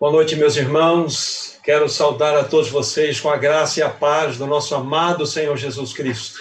[0.00, 1.58] Boa noite, meus irmãos.
[1.64, 5.56] Quero saudar a todos vocês com a graça e a paz do nosso amado Senhor
[5.56, 6.38] Jesus Cristo.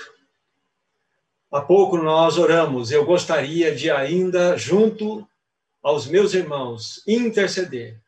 [1.51, 5.27] Há pouco nós oramos, eu gostaria de ainda, junto
[5.81, 7.99] aos meus irmãos, interceder,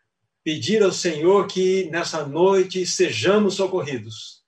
[0.43, 4.43] pedir ao Senhor que nessa noite sejamos socorridos.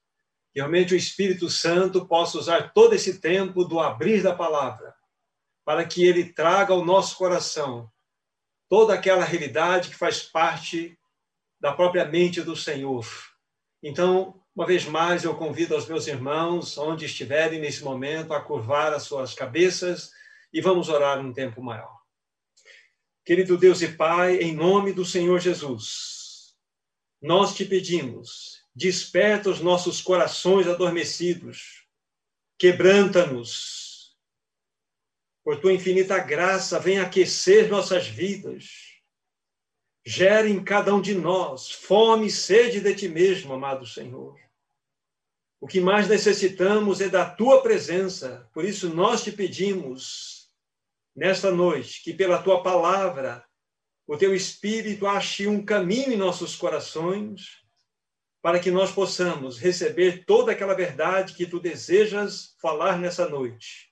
[0.53, 4.93] Realmente o Espírito Santo possa usar todo esse tempo do abrir da palavra,
[5.65, 7.89] para que ele traga ao nosso coração
[8.71, 10.97] toda aquela realidade que faz parte
[11.59, 13.05] da própria mente do Senhor.
[13.83, 18.93] Então, uma vez mais, eu convido os meus irmãos, onde estiverem nesse momento, a curvar
[18.93, 20.11] as suas cabeças
[20.53, 21.99] e vamos orar um tempo maior.
[23.25, 26.55] Querido Deus e Pai, em nome do Senhor Jesus,
[27.21, 31.85] nós te pedimos, desperta os nossos corações adormecidos,
[32.57, 33.90] quebranta-nos,
[35.43, 38.91] por tua infinita graça, vem aquecer nossas vidas.
[40.05, 44.39] Gere em cada um de nós fome e sede de ti mesmo, amado Senhor.
[45.59, 50.49] O que mais necessitamos é da tua presença, por isso nós te pedimos,
[51.15, 53.45] nesta noite, que pela tua palavra,
[54.07, 57.61] o teu Espírito ache um caminho em nossos corações,
[58.41, 63.90] para que nós possamos receber toda aquela verdade que tu desejas falar nessa noite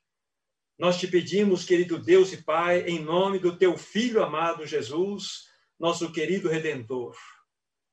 [0.80, 6.10] nós te pedimos, querido Deus e Pai, em nome do teu Filho amado Jesus, nosso
[6.10, 7.18] querido Redentor.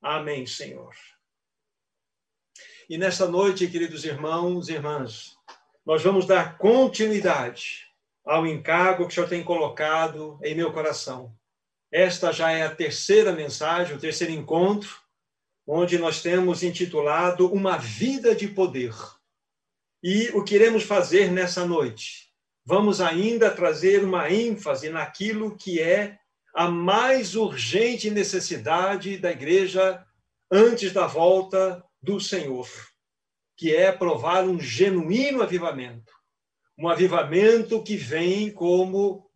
[0.01, 0.95] Amém, Senhor.
[2.89, 5.37] E nesta noite, queridos irmãos e irmãs,
[5.85, 7.89] nós vamos dar continuidade
[8.25, 11.37] ao encargo que o Senhor tem colocado em meu coração.
[11.91, 14.97] Esta já é a terceira mensagem, o terceiro encontro,
[15.67, 18.95] onde nós temos intitulado Uma Vida de Poder.
[20.01, 22.26] E o que iremos fazer nessa noite?
[22.67, 26.19] Vamos ainda trazer uma ênfase naquilo que é
[26.53, 30.05] a mais urgente necessidade da igreja
[30.51, 32.69] antes da volta do Senhor,
[33.57, 36.13] que é provar um genuíno avivamento.
[36.77, 39.31] Um avivamento que vem como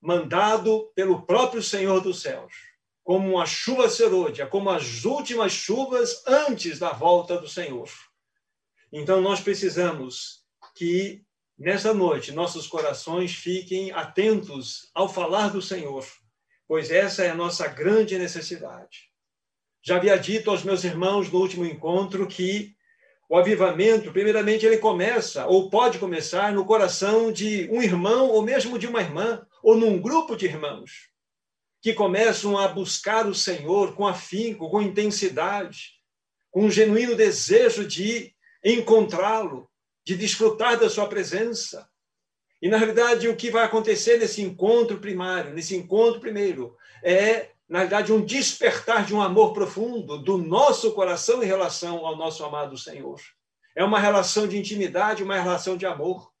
[0.00, 2.54] mandado pelo próprio Senhor dos céus,
[3.02, 7.90] como uma chuva serôdia, como as últimas chuvas antes da volta do Senhor.
[8.92, 10.44] Então, nós precisamos
[10.74, 11.26] que
[11.58, 16.06] Nessa noite, nossos corações fiquem atentos ao falar do Senhor,
[16.68, 19.10] pois essa é a nossa grande necessidade.
[19.84, 22.76] Já havia dito aos meus irmãos no último encontro que
[23.28, 28.78] o avivamento, primeiramente, ele começa, ou pode começar, no coração de um irmão, ou mesmo
[28.78, 31.10] de uma irmã, ou num grupo de irmãos,
[31.82, 35.94] que começam a buscar o Senhor com afinco, com intensidade,
[36.52, 38.32] com um genuíno desejo de
[38.64, 39.68] encontrá-lo,
[40.08, 41.86] de desfrutar da sua presença.
[42.62, 46.74] E, na realidade, o que vai acontecer nesse encontro primário, nesse encontro primeiro,
[47.04, 52.16] é, na realidade, um despertar de um amor profundo do nosso coração em relação ao
[52.16, 53.20] nosso amado Senhor.
[53.76, 56.32] É uma relação de intimidade, uma relação de amor.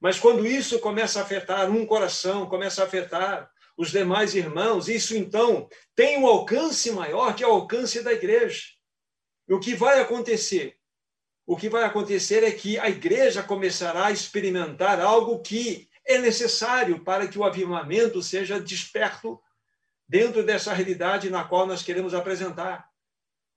[0.00, 5.16] Mas quando isso começa a afetar um coração, começa a afetar os demais irmãos, isso
[5.16, 8.60] então tem um alcance maior que o alcance da igreja.
[9.48, 10.81] E o que vai acontecer?
[11.52, 17.00] O que vai acontecer é que a igreja começará a experimentar algo que é necessário
[17.04, 19.38] para que o avivamento seja desperto
[20.08, 22.88] dentro dessa realidade na qual nós queremos apresentar.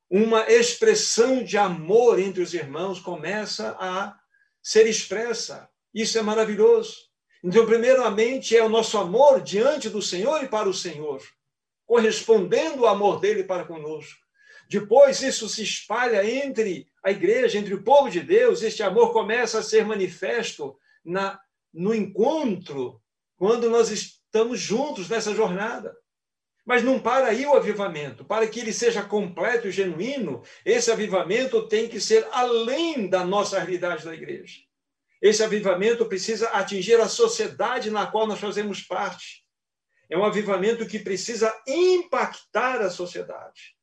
[0.10, 4.14] Uma expressão de amor entre os irmãos começa a
[4.62, 5.70] ser expressa.
[5.94, 6.98] Isso é maravilhoso.
[7.42, 11.24] Então, primeiramente, é o nosso amor diante do Senhor e para o Senhor,
[11.86, 14.20] correspondendo ao amor dele para conosco.
[14.68, 18.64] Depois, isso se espalha entre a igreja, entre o povo de Deus.
[18.64, 21.40] Este amor começa a ser manifesto na,
[21.72, 23.00] no encontro,
[23.38, 25.96] quando nós estamos juntos nessa jornada.
[26.66, 28.26] Mas não para aí o avivamento.
[28.26, 33.60] Para que ele seja completo e genuíno, esse avivamento tem que ser além da nossa
[33.60, 34.62] realidade da igreja.
[35.22, 39.46] Esse avivamento precisa atingir a sociedade na qual nós fazemos parte.
[40.10, 43.76] É um avivamento que precisa impactar a sociedade.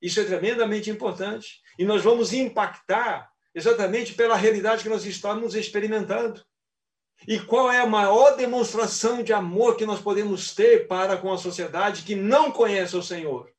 [0.00, 1.60] Isso é tremendamente importante.
[1.78, 6.44] E nós vamos impactar exatamente pela realidade que nós estamos experimentando.
[7.26, 11.38] E qual é a maior demonstração de amor que nós podemos ter para com a
[11.38, 13.50] sociedade que não conhece o Senhor?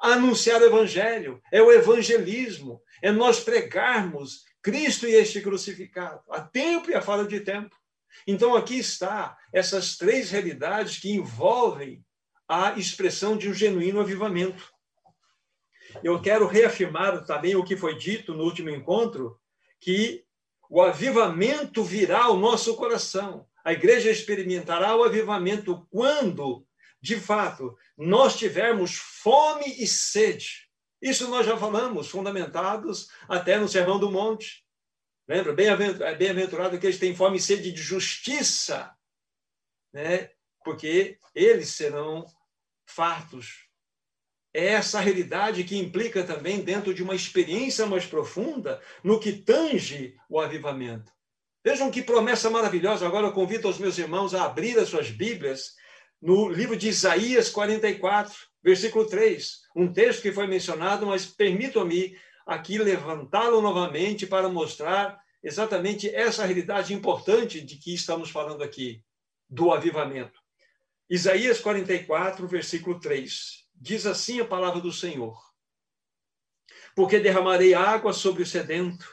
[0.00, 6.90] Anunciar o Evangelho, é o evangelismo, é nós pregarmos Cristo e este crucificado, a tempo
[6.90, 7.76] e a fora de tempo.
[8.26, 12.04] Então, aqui está essas três realidades que envolvem
[12.48, 14.73] a expressão de um genuíno avivamento
[16.02, 19.38] eu quero reafirmar também o que foi dito no último encontro,
[19.80, 20.24] que
[20.68, 23.46] o avivamento virá ao nosso coração.
[23.64, 26.66] A igreja experimentará o avivamento quando
[27.04, 30.70] de fato, nós tivermos fome e sede.
[31.02, 34.64] Isso nós já falamos, fundamentados até no Sermão do Monte.
[35.28, 35.52] Lembra?
[35.52, 38.90] Bem-aventurado aqueles que têm fome e sede de justiça,
[39.92, 40.30] né?
[40.64, 42.24] porque eles serão
[42.86, 43.63] fartos.
[44.54, 50.14] É essa realidade que implica também dentro de uma experiência mais profunda no que tange
[50.30, 51.10] o avivamento.
[51.64, 53.04] Vejam que promessa maravilhosa.
[53.04, 55.74] Agora eu convido os meus irmãos a abrir as suas Bíblias
[56.22, 59.62] no livro de Isaías 44, versículo 3.
[59.74, 62.16] Um texto que foi mencionado, mas permitam-me
[62.46, 69.02] aqui levantá-lo novamente para mostrar exatamente essa realidade importante de que estamos falando aqui,
[69.48, 70.38] do avivamento.
[71.10, 73.63] Isaías 44, versículo 3.
[73.84, 75.38] Diz assim a palavra do Senhor:
[76.96, 79.06] Porque derramarei água sobre o sedento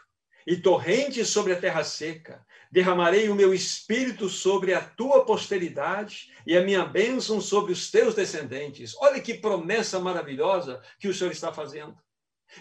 [0.47, 2.41] e torrentes sobre a terra seca.
[2.71, 8.15] Derramarei o meu espírito sobre a tua posteridade e a minha bênção sobre os teus
[8.15, 8.95] descendentes.
[8.95, 11.97] Olha que promessa maravilhosa que o Senhor está fazendo.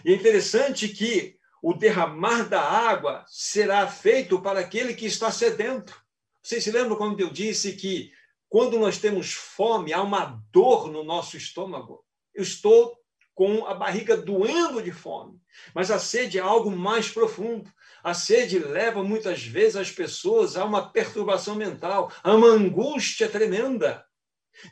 [0.03, 5.97] E é interessante que o derramar da água será feito para aquele que está sedento.
[6.43, 8.11] Vocês se lembram quando eu disse que
[8.51, 12.03] quando nós temos fome, há uma dor no nosso estômago?
[12.35, 12.93] Eu estou
[13.33, 15.39] com a barriga doendo de fome.
[15.73, 17.71] Mas a sede é algo mais profundo.
[18.03, 24.05] A sede leva muitas vezes as pessoas a uma perturbação mental, a uma angústia tremenda.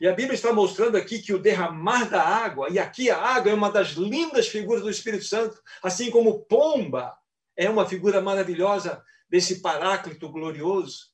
[0.01, 3.49] E a Bíblia está mostrando aqui que o derramar da água, e aqui a água
[3.49, 7.17] é uma das lindas figuras do Espírito Santo, assim como pomba
[7.55, 11.08] é uma figura maravilhosa desse paráclito glorioso.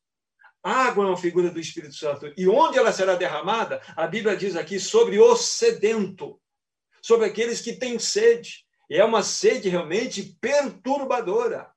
[0.66, 2.34] Água é uma figura do Espírito Santo.
[2.36, 3.82] E onde ela será derramada?
[3.96, 6.40] A Bíblia diz aqui sobre o sedento
[7.06, 8.66] sobre aqueles que têm sede.
[8.90, 11.70] E é uma sede realmente perturbadora.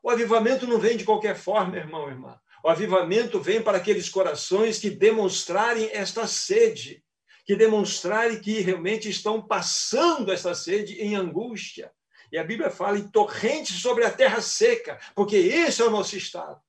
[0.00, 2.38] O avivamento não vem de qualquer forma, irmão, irmã.
[2.62, 7.02] O avivamento vem para aqueles corações que demonstrarem esta sede,
[7.44, 11.90] que demonstrarem que realmente estão passando esta sede em angústia.
[12.30, 16.16] E a Bíblia fala em torrentes sobre a terra seca, porque esse é o nosso
[16.16, 16.60] estado.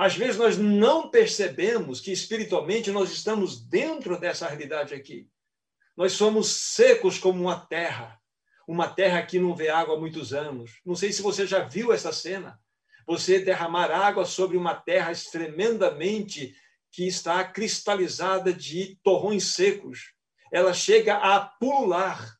[0.00, 5.28] Às vezes nós não percebemos que espiritualmente nós estamos dentro dessa realidade aqui.
[5.94, 8.18] Nós somos secos como uma terra,
[8.66, 10.80] uma terra que não vê água há muitos anos.
[10.86, 12.58] Não sei se você já viu essa cena.
[13.06, 16.54] Você derramar água sobre uma terra tremendamente
[16.90, 20.14] que está cristalizada de torrões secos.
[20.50, 22.38] Ela chega a pulular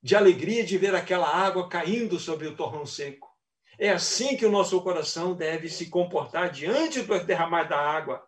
[0.00, 3.31] de alegria de ver aquela água caindo sobre o torrão seco.
[3.82, 8.24] É assim que o nosso coração deve se comportar diante do derramar da água.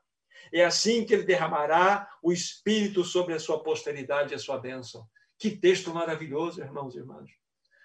[0.53, 5.07] É assim que ele derramará o Espírito sobre a sua posteridade e a sua bênção.
[5.39, 7.31] Que texto maravilhoso, irmãos e irmãs.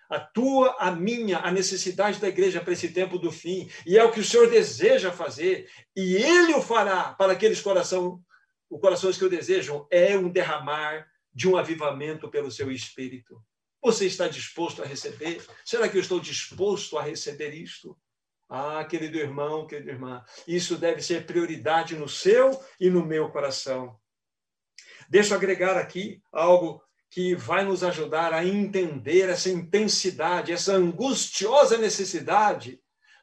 [0.10, 3.70] A tua, a minha, a necessidade da igreja para esse tempo do fim.
[3.86, 5.70] E é o que o Senhor deseja fazer.
[5.96, 8.20] E Ele o fará para aqueles coração,
[8.68, 9.86] os corações que o desejam.
[9.92, 13.40] É um derramar de um avivamento pelo seu Espírito.
[13.82, 15.42] Você está disposto a receber?
[15.64, 17.98] Será que eu estou disposto a receber isto?
[18.50, 23.96] Ah, querido irmão, querida irmã, isso deve ser prioridade no seu e no meu coração.
[25.08, 26.82] Deixa eu agregar aqui algo
[27.12, 32.80] que vai nos ajudar a entender essa intensidade, essa angustiosa necessidade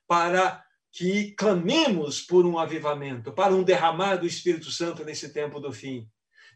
[0.07, 5.73] para que clamemos por um avivamento, para um derramar do Espírito Santo nesse tempo do
[5.73, 6.09] fim.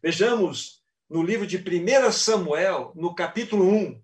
[0.03, 0.80] Vejamos
[1.11, 4.01] no livro de 1 Samuel, no capítulo 1.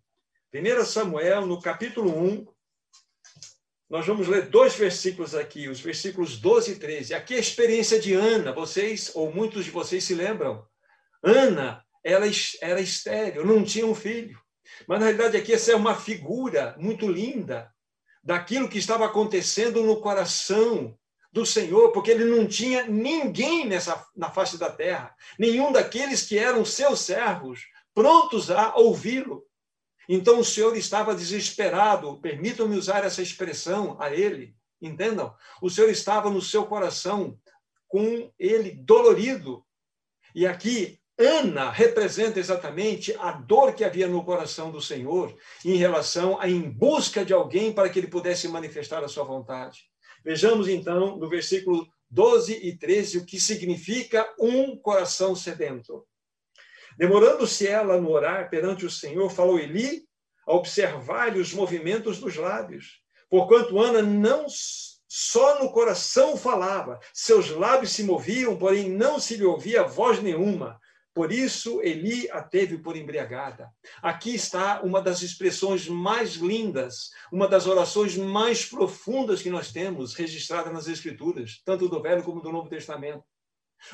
[0.53, 2.47] 1 Samuel, no capítulo 1,
[3.88, 7.14] nós vamos ler dois versículos aqui, os versículos 12 e 13.
[7.14, 8.52] Aqui é a experiência de Ana.
[8.52, 10.66] Vocês, ou muitos de vocês se lembram.
[11.23, 12.26] Ana, ela
[12.61, 14.37] era estéreo, não tinha um filho.
[14.88, 17.73] Mas, na realidade, aqui essa é uma figura muito linda
[18.25, 20.99] daquilo que estava acontecendo no coração
[21.37, 26.38] do Senhor, porque ele não tinha ninguém nessa, na face da terra, nenhum daqueles que
[26.38, 27.61] eram seus servos,
[27.95, 29.45] prontos a ouvi-lo.
[30.09, 35.35] Então o Senhor estava desesperado, permitam-me usar essa expressão a ele, entendam?
[35.61, 37.38] O Senhor estava no seu coração
[37.87, 39.62] com ele dolorido.
[40.35, 46.40] E aqui Ana representa exatamente a dor que havia no coração do Senhor em relação
[46.40, 49.85] a em busca de alguém para que ele pudesse manifestar a sua vontade.
[50.26, 56.04] Vejamos então no versículo 12 e 13 o que significa um coração sedento.
[56.99, 60.02] Demorando-se ela no orar perante o Senhor, falou Eli
[60.45, 63.00] a observar-lhe os movimentos dos lábios.
[63.30, 64.47] Porquanto Ana não
[65.06, 70.80] só no coração falava, seus lábios se moviam, porém não se lhe ouvia voz nenhuma.
[71.16, 73.70] Por isso Eli a teve por embriagada.
[74.02, 80.12] Aqui está uma das expressões mais lindas, uma das orações mais profundas que nós temos
[80.12, 83.25] registrada nas Escrituras, tanto do Velho como do Novo Testamento.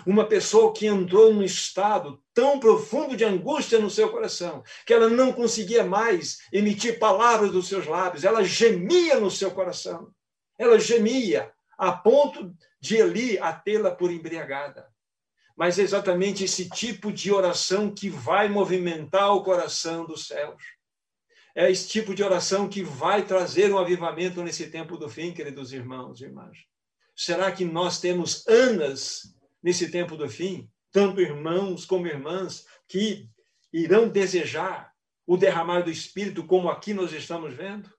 [0.04, 5.08] Uma pessoa que entrou num estado tão profundo de angústia no seu coração, que ela
[5.08, 10.10] não conseguia mais emitir palavras dos seus lábios, ela gemia no seu coração.
[10.58, 14.91] Ela gemia a ponto de Eli a tê-la por embriagada.
[15.56, 20.62] Mas é exatamente esse tipo de oração que vai movimentar o coração dos céus.
[21.54, 25.72] É esse tipo de oração que vai trazer um avivamento nesse tempo do fim, queridos
[25.72, 26.58] irmãos e irmãs.
[27.14, 33.28] Será que nós temos Anas nesse tempo do fim, tanto irmãos como irmãs, que
[33.72, 34.92] irão desejar
[35.26, 37.92] o derramar do Espírito, como aqui nós estamos vendo?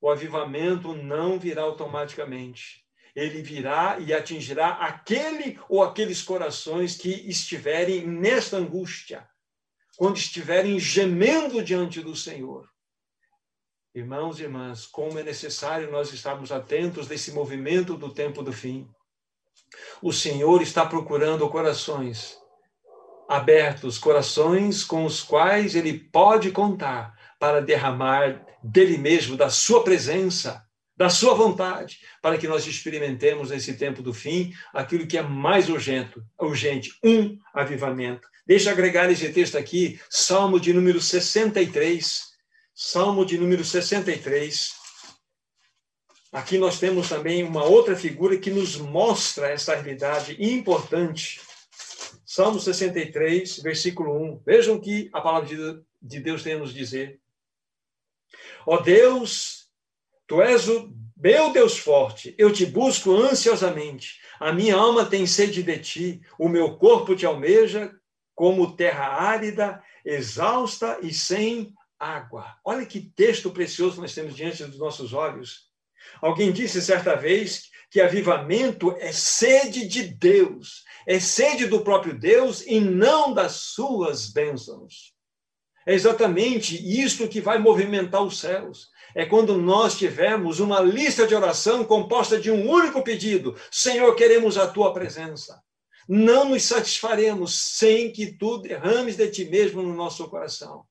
[0.00, 2.84] O avivamento não virá automaticamente.
[3.18, 9.28] Ele virá e atingirá aquele ou aqueles corações que estiverem nesta angústia,
[9.96, 12.70] quando estiverem gemendo diante do Senhor.
[13.92, 18.88] Irmãos e irmãs, como é necessário nós estarmos atentos desse movimento do tempo do fim.
[20.00, 22.38] O Senhor está procurando corações
[23.28, 30.64] abertos, corações com os quais ele pode contar para derramar dele mesmo, da sua presença,
[30.98, 35.68] da sua vontade, para que nós experimentemos nesse tempo do fim aquilo que é mais
[35.68, 38.28] urgente, urgente, um avivamento.
[38.44, 42.24] Deixa eu agregar esse texto aqui, Salmo de número 63.
[42.74, 44.72] Salmo de número 63.
[46.32, 51.40] Aqui nós temos também uma outra figura que nos mostra essa realidade importante.
[52.26, 54.42] Salmo 63, versículo 1.
[54.44, 55.48] Vejam que a palavra
[56.02, 57.20] de Deus tem a nos dizer.
[58.66, 59.57] Ó oh Deus,
[60.28, 64.20] tu és o meu Deus forte, eu te busco ansiosamente.
[64.38, 67.92] A minha alma tem sede de ti, o meu corpo te almeja
[68.36, 72.54] como terra árida, exausta e sem água.
[72.64, 75.68] Olha que texto precioso nós temos diante dos nossos olhos.
[76.22, 82.64] Alguém disse certa vez que avivamento é sede de Deus, é sede do próprio Deus
[82.64, 85.14] e não das suas bênçãos.
[85.84, 88.88] É exatamente isto que vai movimentar os céus.
[89.14, 94.58] É quando nós tivermos uma lista de oração composta de um único pedido: Senhor, queremos
[94.58, 95.62] a tua presença.
[96.08, 100.84] Não nos satisfaremos sem que tu derrames de ti mesmo no nosso coração.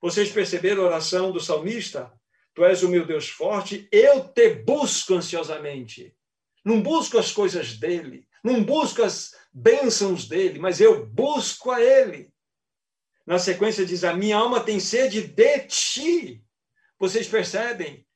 [0.00, 2.12] Vocês perceberam a oração do salmista?
[2.54, 6.14] Tu és o meu Deus forte, eu te busco ansiosamente.
[6.64, 12.32] Não busco as coisas dele, não busco as bênçãos dele, mas eu busco a ele.
[13.26, 16.44] Na sequência diz: A minha alma tem sede de ti.
[17.00, 18.06] Vocês percebem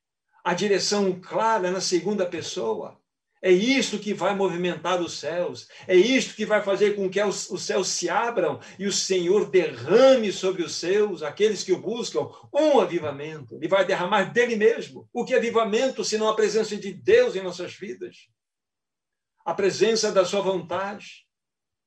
[0.43, 3.01] a direção clara na segunda pessoa?
[3.41, 5.67] É isto que vai movimentar os céus.
[5.87, 9.49] É isto que vai fazer com que os, os céus se abram e o Senhor
[9.49, 13.55] derrame sobre os seus, aqueles que o buscam, um avivamento.
[13.55, 15.09] Ele vai derramar dele mesmo.
[15.11, 18.29] O que é avivamento, senão a presença de Deus em nossas vidas?
[19.43, 21.25] A presença da sua vontade.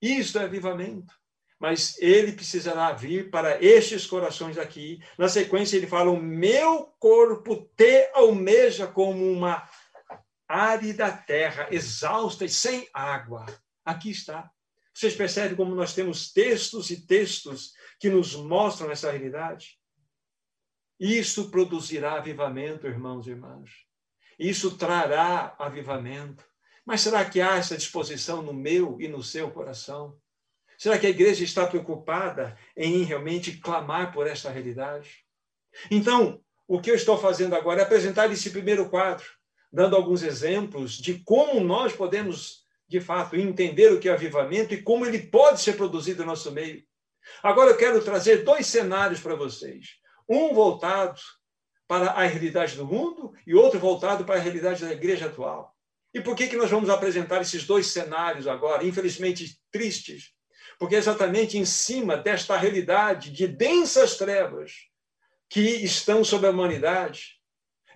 [0.03, 1.13] Isto é avivamento.
[1.59, 5.03] Mas ele precisará vir para estes corações aqui.
[5.19, 9.69] Na sequência, ele fala: O meu corpo te almeja como uma
[10.47, 13.45] árida terra, exausta e sem água.
[13.85, 14.51] Aqui está.
[14.95, 19.79] Vocês percebem como nós temos textos e textos que nos mostram essa realidade?
[20.99, 23.71] Isso produzirá avivamento, irmãos e irmãs.
[24.39, 26.45] Isso trará avivamento.
[26.85, 30.19] Mas será que há essa disposição no meu e no seu coração?
[30.79, 35.25] Será que a igreja está preocupada em realmente clamar por essa realidade?
[35.91, 39.27] Então, o que eu estou fazendo agora é apresentar esse primeiro quadro
[39.73, 44.83] dando alguns exemplos de como nós podemos, de fato, entender o que é avivamento e
[44.83, 46.83] como ele pode ser produzido no nosso meio.
[47.43, 49.97] Agora eu quero trazer dois cenários para vocês.
[50.29, 51.21] Um voltado
[51.87, 55.75] para a realidade do mundo e outro voltado para a realidade da igreja atual.
[56.15, 60.33] E por que, que nós vamos apresentar esses dois cenários agora, infelizmente tristes?
[60.79, 64.87] Porque é exatamente em cima desta realidade de densas trevas
[65.49, 67.39] que estão sobre a humanidade,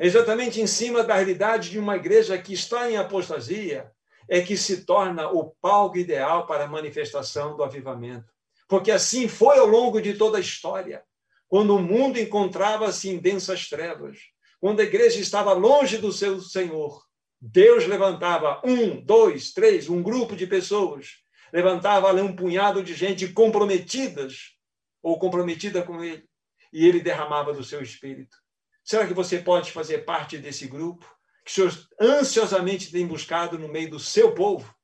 [0.01, 3.91] exatamente em cima da realidade de uma igreja que está em apostasia,
[4.29, 8.33] é que se torna o palco ideal para a manifestação do avivamento.
[8.67, 11.05] Porque assim foi ao longo de toda a história,
[11.49, 14.19] quando o mundo encontrava-se em densas trevas,
[14.59, 17.05] quando a igreja estava longe do seu Senhor.
[17.39, 21.22] Deus levantava um, dois, três, um grupo de pessoas,
[21.53, 24.57] levantava ali um punhado de gente comprometidas
[25.03, 26.25] ou comprometida com ele,
[26.73, 28.37] e ele derramava do seu espírito.
[28.85, 31.07] Será que você pode fazer parte desse grupo
[31.45, 34.75] que o Senhor ansiosamente tem buscado no meio do seu povo?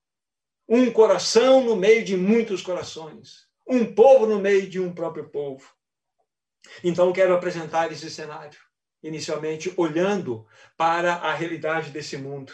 [0.68, 3.46] Um coração no meio de muitos corações.
[3.66, 5.72] Um povo no meio de um próprio povo.
[6.84, 8.58] Então, quero apresentar esse cenário,
[9.02, 10.46] inicialmente olhando
[10.76, 12.52] para a realidade desse mundo.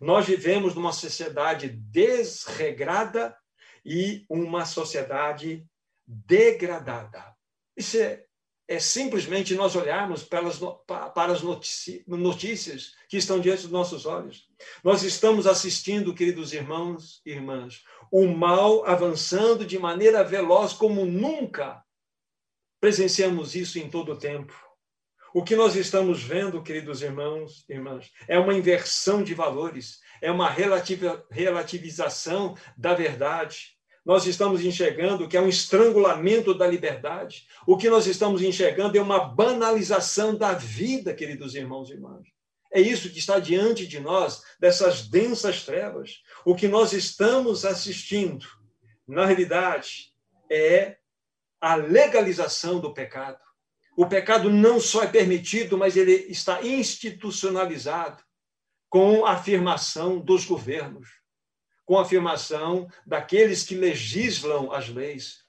[0.00, 3.36] Nós vivemos numa sociedade desregrada
[3.84, 5.66] e uma sociedade
[6.06, 7.34] degradada.
[7.76, 8.24] Isso é,
[8.66, 14.48] é simplesmente nós olharmos para as notícias que estão diante dos nossos olhos.
[14.82, 21.84] Nós estamos assistindo, queridos irmãos e irmãs, o mal avançando de maneira veloz como nunca
[22.80, 24.54] presenciamos isso em todo o tempo.
[25.34, 30.30] O que nós estamos vendo, queridos irmãos e irmãs, é uma inversão de valores, é
[30.30, 30.48] uma
[31.30, 33.76] relativização da verdade.
[34.02, 37.46] Nós estamos enxergando que é um estrangulamento da liberdade.
[37.66, 42.26] O que nós estamos enxergando é uma banalização da vida, queridos irmãos e irmãs.
[42.72, 46.22] É isso que está diante de nós, dessas densas trevas.
[46.42, 48.46] O que nós estamos assistindo,
[49.06, 50.10] na realidade,
[50.50, 50.96] é
[51.60, 53.38] a legalização do pecado.
[53.94, 58.24] O pecado não só é permitido, mas ele está institucionalizado
[58.94, 61.08] com a afirmação dos governos,
[61.84, 65.44] com a afirmação daqueles que legislam as leis.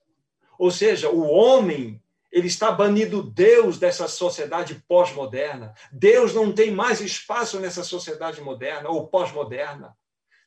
[0.57, 5.75] Ou seja, o homem ele está banido Deus dessa sociedade pós-moderna.
[5.91, 9.95] Deus não tem mais espaço nessa sociedade moderna ou pós-moderna.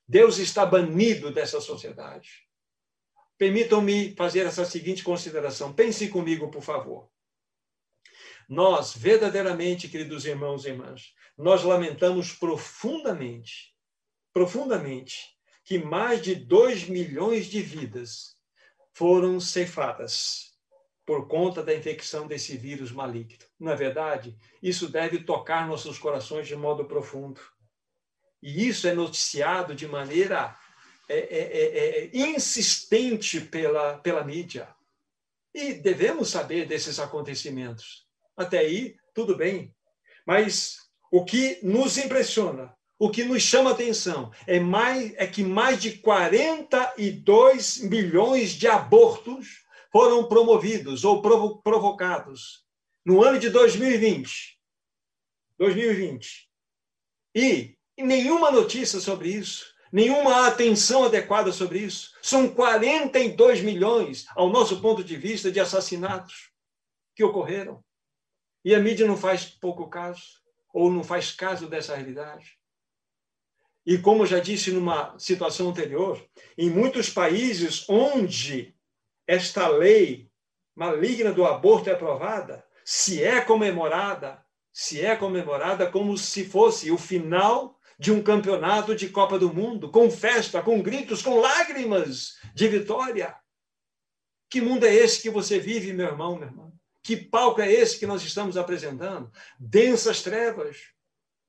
[0.04, 2.48] Deus está banido dessa sociedade.
[3.38, 5.72] Permitam-me fazer essa seguinte consideração.
[5.72, 7.08] Pense comigo, por favor.
[8.48, 13.72] Nós, verdadeiramente, queridos irmãos e irmãs, nós lamentamos profundamente,
[14.32, 18.36] profundamente, que mais de 2 milhões de vidas
[18.92, 20.48] foram ceifadas
[21.06, 23.38] por conta da infecção desse vírus maligno.
[23.58, 27.40] Na verdade, isso deve tocar nossos corações de modo profundo.
[28.42, 30.56] E isso é noticiado de maneira
[31.08, 34.68] é, é, é, é insistente pela, pela mídia.
[35.54, 38.06] E devemos saber desses acontecimentos.
[38.36, 39.74] Até aí, tudo bem.
[40.26, 45.80] Mas o que nos impressiona, o que nos chama atenção, é, mais, é que mais
[45.80, 52.64] de 42 milhões de abortos foram promovidos ou provo provocados
[53.04, 54.58] no ano de 2020.
[55.58, 56.48] 2020.
[57.34, 62.12] E, nenhuma notícia sobre isso, nenhuma atenção adequada sobre isso.
[62.22, 66.50] São 42 milhões, ao nosso ponto de vista, de assassinatos
[67.14, 67.82] que ocorreram.
[68.64, 70.22] E a mídia não faz pouco caso,
[70.78, 72.56] ou não faz caso dessa realidade.
[73.84, 76.24] E como já disse numa situação anterior,
[76.56, 78.76] em muitos países onde
[79.26, 80.30] esta lei
[80.76, 84.40] maligna do aborto é aprovada, se é comemorada,
[84.72, 89.90] se é comemorada como se fosse o final de um campeonato de Copa do Mundo,
[89.90, 93.34] com festa, com gritos, com lágrimas de vitória.
[94.48, 96.67] Que mundo é esse que você vive, meu irmão, minha irmã?
[97.08, 99.32] Que palco é esse que nós estamos apresentando?
[99.58, 100.76] Densas trevas.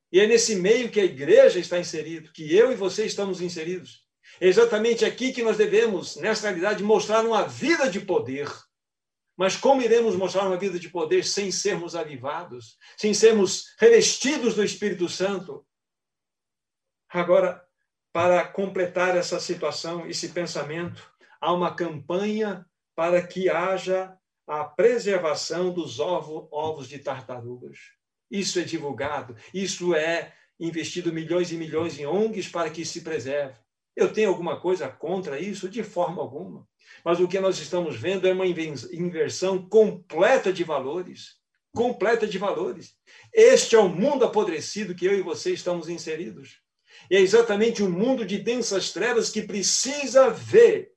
[0.09, 4.07] E é nesse meio que a igreja está inserida, que eu e você estamos inseridos.
[4.39, 8.49] É exatamente aqui que nós devemos, nessa realidade, mostrar uma vida de poder.
[9.35, 14.63] Mas como iremos mostrar uma vida de poder sem sermos avivados, sem sermos revestidos do
[14.63, 15.67] Espírito Santo?
[17.09, 17.61] Agora,
[18.13, 21.05] para completar essa situação, esse pensamento,
[21.41, 24.17] há uma campanha para que haja
[24.49, 27.77] a preservação dos ovo, ovos de tartarugas.
[28.31, 33.53] Isso é divulgado, isso é investido milhões e milhões em ONGs para que se preserve.
[33.95, 35.69] Eu tenho alguma coisa contra isso?
[35.69, 36.67] De forma alguma.
[37.05, 41.35] Mas o que nós estamos vendo é uma inversão completa de valores.
[41.71, 42.95] Completa de valores.
[43.31, 46.59] Este é o mundo apodrecido que eu e você estamos inseridos.
[47.11, 50.91] E é exatamente um mundo de densas trevas que precisa ver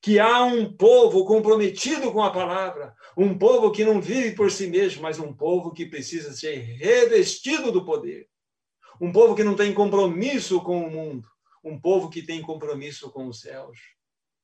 [0.00, 4.68] que há um povo comprometido com a palavra, um povo que não vive por si
[4.68, 8.28] mesmo, mas um povo que precisa ser revestido do poder.
[9.00, 11.28] Um povo que não tem compromisso com o mundo,
[11.64, 13.76] um povo que tem compromisso com os céus.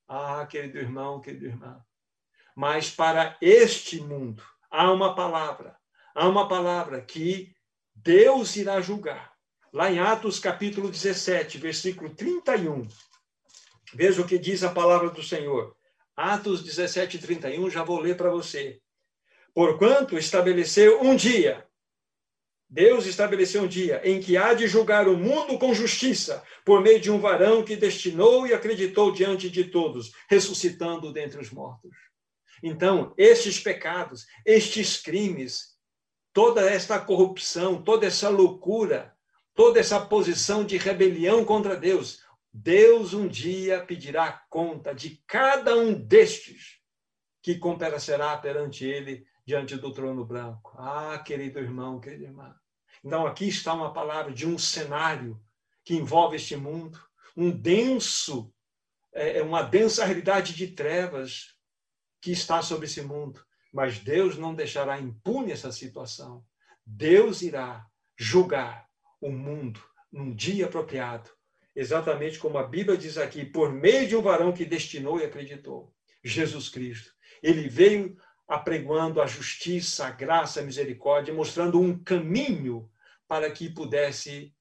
[0.09, 1.81] Ah, querido irmão, querido irmã.
[2.57, 5.77] Mas para este mundo há uma palavra,
[6.13, 7.55] há uma palavra que
[7.95, 9.33] Deus irá julgar.
[9.73, 12.89] Lá em Atos capítulo 17, versículo 31,
[13.95, 15.77] Veja o que diz a palavra do Senhor.
[16.17, 18.81] Atos 17, 31, já vou ler para você.
[19.53, 21.67] Porquanto estabeleceu um dia,
[22.69, 27.01] Deus estabeleceu um dia em que há de julgar o mundo com justiça, por meio
[27.01, 31.95] de um varão que destinou e acreditou diante de todos, ressuscitando dentre os mortos.
[32.63, 35.77] Então, estes pecados, estes crimes,
[36.33, 39.15] toda esta corrupção, toda essa loucura,
[39.55, 42.24] toda essa posição de rebelião contra Deus,
[42.57, 46.79] Deus um dia pedirá conta de cada um destes
[47.43, 50.73] que comparecerá perante ele diante do trono branco.
[50.79, 52.55] Ah, querido irmão, querida irmã.
[53.03, 55.43] Então, aqui está uma palavra de um cenário
[55.85, 56.97] que envolve este mundo,
[57.37, 58.55] um denso,
[59.13, 61.57] é, é uma densa realidade de trevas
[62.21, 63.45] que está sobre esse mundo.
[63.73, 66.47] Mas Deus não deixará impune essa situação.
[66.87, 67.85] Deus irá
[68.17, 68.89] julgar
[69.21, 71.29] o mundo num dia apropriado,
[71.75, 75.93] exatamente como a Bíblia diz aqui, por meio de um varão que destinou e acreditou,
[76.23, 77.13] Jesus Cristo.
[77.43, 82.89] Ele veio apregoando a justiça, a graça, a misericórdia, mostrando um caminho
[83.27, 84.55] para que pudesse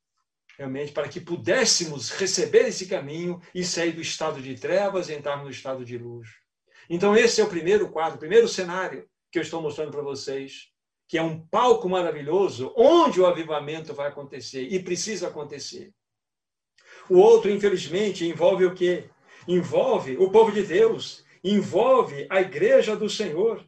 [0.57, 5.43] realmente para que pudéssemos receber esse caminho e sair do estado de trevas e entrar
[5.43, 6.29] no estado de luz.
[6.89, 10.69] Então esse é o primeiro quadro, o primeiro cenário que eu estou mostrando para vocês,
[11.07, 15.91] que é um palco maravilhoso onde o avivamento vai acontecer e precisa acontecer.
[17.09, 19.09] O outro, infelizmente, envolve o quê?
[19.47, 23.65] Envolve o povo de Deus, envolve a igreja do Senhor.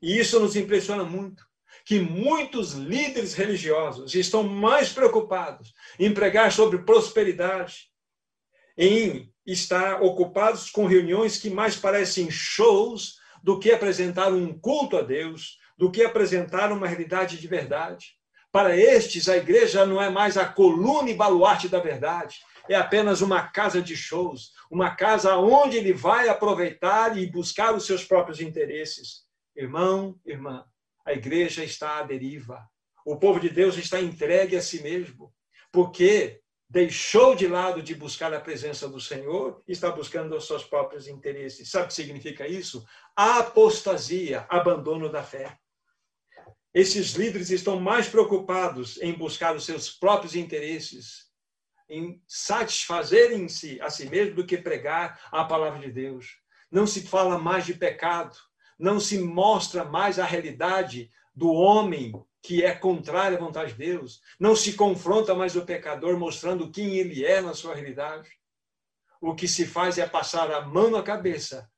[0.00, 1.44] E isso nos impressiona muito
[1.84, 7.90] que muitos líderes religiosos estão mais preocupados em pregar sobre prosperidade,
[8.76, 15.02] em estar ocupados com reuniões que mais parecem shows do que apresentar um culto a
[15.02, 18.19] Deus, do que apresentar uma realidade de verdade.
[18.52, 23.20] Para estes, a igreja não é mais a coluna e baluarte da verdade, é apenas
[23.20, 28.40] uma casa de shows, uma casa onde ele vai aproveitar e buscar os seus próprios
[28.40, 29.24] interesses.
[29.56, 30.64] Irmão, irmã,
[31.04, 32.64] a igreja está à deriva.
[33.04, 35.32] O povo de Deus está entregue a si mesmo,
[35.72, 40.64] porque deixou de lado de buscar a presença do Senhor e está buscando os seus
[40.64, 41.70] próprios interesses.
[41.70, 42.84] Sabe o que significa isso?
[43.16, 45.58] Apostasia, abandono da fé.
[46.72, 51.28] Esses líderes estão mais preocupados em buscar os seus próprios interesses,
[51.88, 56.38] em satisfazerem-se a si mesmos do que pregar a palavra de Deus.
[56.70, 58.36] Não se fala mais de pecado,
[58.78, 64.20] não se mostra mais a realidade do homem que é contrário à vontade de Deus,
[64.38, 68.30] não se confronta mais o pecador mostrando quem ele é na sua realidade.
[69.20, 71.69] O que se faz é passar a mão na cabeça,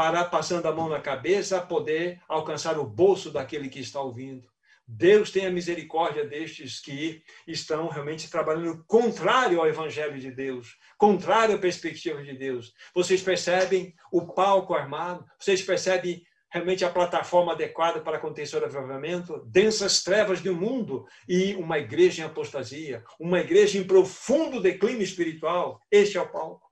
[0.00, 4.48] para passando a mão na cabeça poder alcançar o bolso daquele que está ouvindo.
[4.88, 11.58] Deus tenha misericórdia destes que estão realmente trabalhando contrário ao Evangelho de Deus, contrário à
[11.58, 12.72] perspectiva de Deus.
[12.94, 15.22] Vocês percebem o palco armado?
[15.38, 21.54] Vocês percebem realmente a plataforma adequada para acontecer o avivamento, densas trevas um mundo e
[21.56, 25.78] uma igreja em apostasia, uma igreja em profundo declínio espiritual.
[25.90, 26.66] Este é o palco.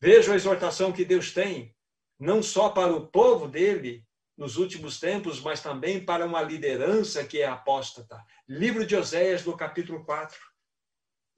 [0.00, 1.74] Veja a exortação que Deus tem,
[2.20, 4.06] não só para o povo dele
[4.36, 8.22] nos últimos tempos, mas também para uma liderança que é apóstata.
[8.46, 10.38] Livro de Oséias, no capítulo 4.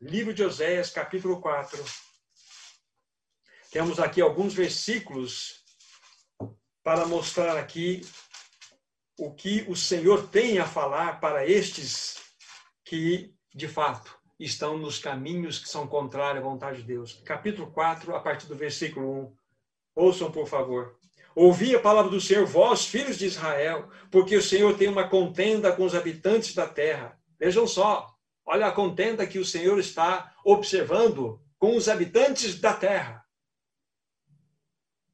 [0.01, 1.83] Livro de Oséias, capítulo 4.
[3.71, 5.62] Temos aqui alguns versículos
[6.83, 8.03] para mostrar aqui
[9.18, 12.16] o que o Senhor tem a falar para estes
[12.85, 17.23] que, de fato, estão nos caminhos que são contrários à vontade de Deus.
[17.25, 19.41] Capítulo 4, a partir do versículo 1.
[19.94, 20.96] Ouçam, por favor.
[21.35, 25.72] Ouvi a palavra do Senhor, vós, filhos de Israel, porque o Senhor tem uma contenda
[25.72, 27.18] com os habitantes da terra.
[27.38, 33.24] Vejam só, olha a contenda que o Senhor está observando com os habitantes da terra.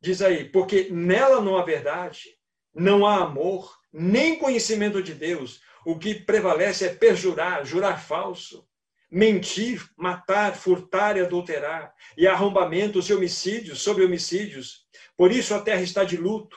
[0.01, 2.37] Diz aí, porque nela não há verdade,
[2.75, 5.61] não há amor, nem conhecimento de Deus.
[5.85, 8.68] O que prevalece é perjurar, jurar falso,
[9.11, 14.87] mentir, matar, furtar e adulterar, e arrombamentos e homicídios sobre homicídios.
[15.17, 16.57] Por isso a terra está de luto,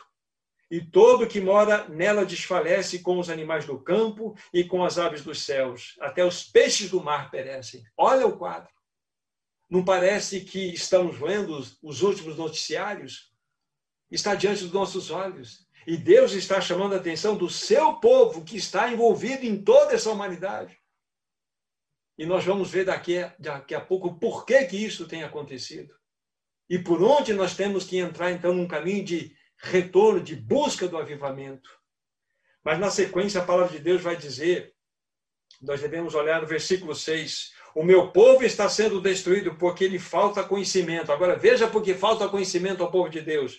[0.70, 5.24] e todo que mora nela desfalece com os animais do campo e com as aves
[5.24, 5.98] dos céus.
[6.00, 7.84] Até os peixes do mar perecem.
[7.98, 8.72] Olha o quadro.
[9.70, 13.32] Não parece que estamos vendo os últimos noticiários?
[14.12, 15.66] está diante dos nossos olhos.
[15.88, 20.12] E Deus está chamando a atenção do seu povo que está envolvido em toda essa
[20.12, 20.78] humanidade.
[22.22, 25.92] E nós vamos ver daqui a, daqui a pouco por que, que isso tem acontecido.
[26.70, 31.00] E por onde nós temos que entrar, então, num caminho de retorno, de busca do
[31.00, 31.68] avivamento.
[32.64, 34.72] Mas na sequência, a palavra de Deus vai dizer,
[35.60, 40.44] nós devemos olhar no versículo 6, o meu povo está sendo destruído porque lhe falta
[40.44, 41.12] conhecimento.
[41.12, 43.58] Agora veja porque falta conhecimento ao povo de Deus.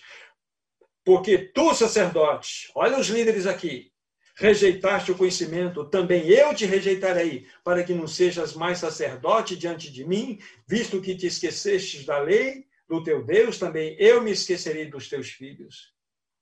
[1.03, 3.92] Porque tu, sacerdote, olha os líderes aqui,
[4.35, 10.05] rejeitaste o conhecimento, também eu te rejeitarei, para que não sejas mais sacerdote diante de
[10.05, 15.07] mim, visto que te esquecestes da lei do teu Deus, também eu me esquecerei dos
[15.07, 15.93] teus filhos.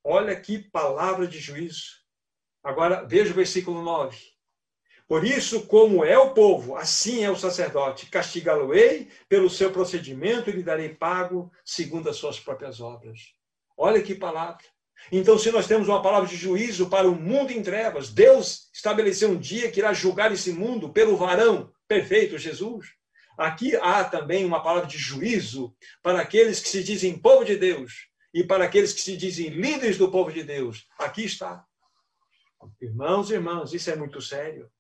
[0.04, 2.02] Olha que palavra de juízo.
[2.64, 4.18] Agora veja o versículo 9.
[5.08, 8.06] Por isso, como é o povo, assim é o sacerdote.
[8.06, 13.34] Castigá-lo-ei pelo seu procedimento e lhe darei pago segundo as suas próprias obras.
[13.76, 14.64] Olha que palavra.
[15.10, 19.30] Então, se nós temos uma palavra de juízo para o mundo em trevas, Deus estabeleceu
[19.30, 22.88] um dia que irá julgar esse mundo pelo varão perfeito, Jesus.
[23.38, 28.10] Aqui há também uma palavra de juízo para aqueles que se dizem povo de Deus
[28.34, 30.88] e para aqueles que se dizem líderes do povo de Deus.
[30.98, 31.66] Aqui está.
[32.80, 34.72] Irmãos e irmãs, isso é muito sério.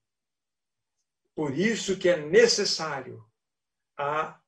[1.36, 3.24] Por isso que é necessário
[3.98, 4.40] a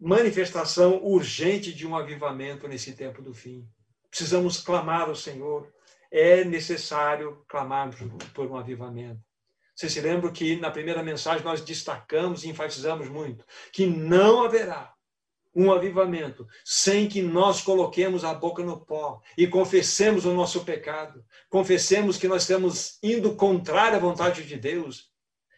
[0.00, 3.68] manifestação urgente de um avivamento nesse tempo do fim.
[4.10, 5.72] Precisamos clamar ao Senhor.
[6.10, 7.96] É necessário clamarmos
[8.32, 9.20] por um avivamento.
[9.74, 14.96] Vocês se lembram que na primeira mensagem nós destacamos e enfatizamos muito que não haverá
[15.54, 21.24] um avivamento sem que nós coloquemos a boca no pó e confessemos o nosso pecado,
[21.48, 25.10] confessemos que nós estamos indo contrário à vontade de Deus,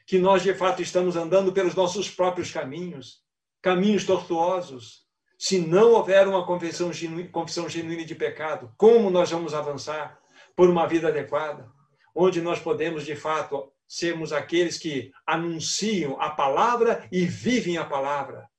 [0.07, 3.23] que nós de fato estamos andando pelos nossos próprios caminhos,
[3.61, 5.08] caminhos tortuosos.
[5.39, 10.19] Se não houver uma confissão genuína, confissão genuína de pecado, como nós vamos avançar
[10.57, 11.71] por uma vida adequada,
[12.13, 18.51] onde nós podemos de fato sermos aqueles que anunciam a palavra e vivem a palavra.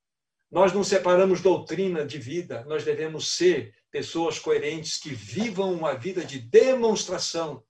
[0.49, 6.23] Nós não separamos doutrina de vida, nós devemos ser pessoas coerentes que vivam uma vida
[6.23, 7.61] de demonstração.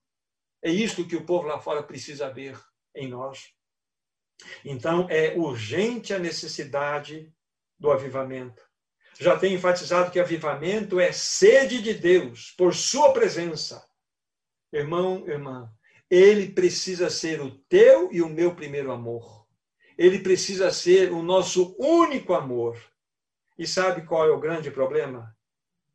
[0.62, 2.58] É isto que o povo lá fora precisa ver
[2.96, 3.54] em nós.
[4.64, 7.34] Então, é urgente a necessidade
[7.78, 8.69] do avivamento.
[9.20, 13.86] Já tenho enfatizado que avivamento é sede de Deus por sua presença.
[14.72, 15.70] Irmão, irmã,
[16.10, 19.46] ele precisa ser o teu e o meu primeiro amor.
[19.98, 22.82] Ele precisa ser o nosso único amor.
[23.58, 25.36] E sabe qual é o grande problema?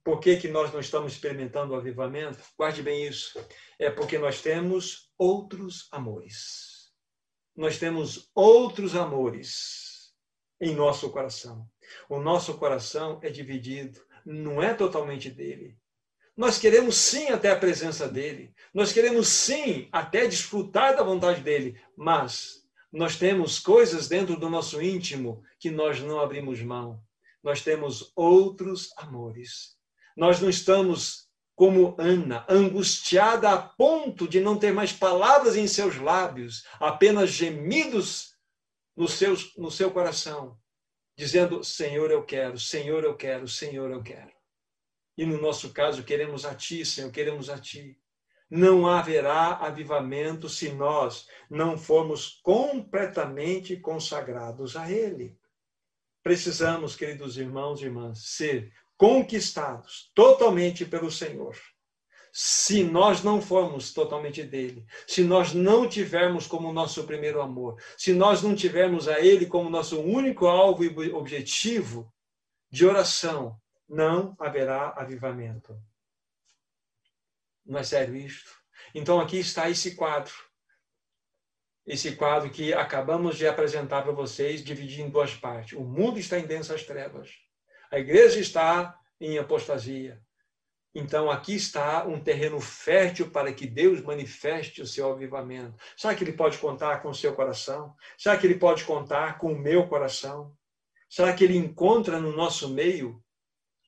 [0.04, 2.38] Por que, que nós não estamos experimentando o avivamento?
[2.58, 3.42] Guarde bem isso.
[3.78, 6.92] É porque nós temos outros amores.
[7.56, 10.12] Nós temos outros amores
[10.60, 11.66] em nosso coração.
[12.08, 15.76] O nosso coração é dividido, não é totalmente dele.
[16.36, 21.80] Nós queremos sim até a presença dele, nós queremos sim até desfrutar da vontade dele,
[21.96, 27.00] mas nós temos coisas dentro do nosso íntimo que nós não abrimos mão.
[27.42, 29.76] Nós temos outros amores.
[30.16, 35.96] Nós não estamos como Ana, angustiada a ponto de não ter mais palavras em seus
[35.98, 38.34] lábios, apenas gemidos
[38.96, 40.58] no seu, no seu coração,
[41.16, 44.32] dizendo: Senhor, eu quero, Senhor, eu quero, Senhor, eu quero.
[45.16, 47.98] E no nosso caso, queremos a Ti, Senhor, queremos a Ti.
[48.50, 55.38] Não haverá avivamento se nós não formos completamente consagrados a Ele.
[56.22, 61.56] Precisamos, queridos irmãos e irmãs, ser conquistados totalmente pelo Senhor.
[62.36, 68.12] Se nós não formos totalmente dele, se nós não tivermos como nosso primeiro amor, se
[68.12, 72.12] nós não tivermos a Ele como nosso único alvo e objetivo
[72.68, 73.56] de oração,
[73.88, 75.80] não haverá avivamento.
[77.64, 78.50] Não é sério isto?
[78.92, 80.34] Então aqui está esse quadro.
[81.86, 85.78] Esse quadro que acabamos de apresentar para vocês, dividido em duas partes.
[85.78, 87.30] O mundo está em densas trevas.
[87.92, 90.20] A igreja está em apostasia.
[90.94, 95.76] Então aqui está um terreno fértil para que Deus manifeste o seu avivamento.
[95.96, 97.94] Será que ele pode contar com o seu coração?
[98.16, 100.56] Será que ele pode contar com o meu coração?
[101.08, 103.20] Será que ele encontra no nosso meio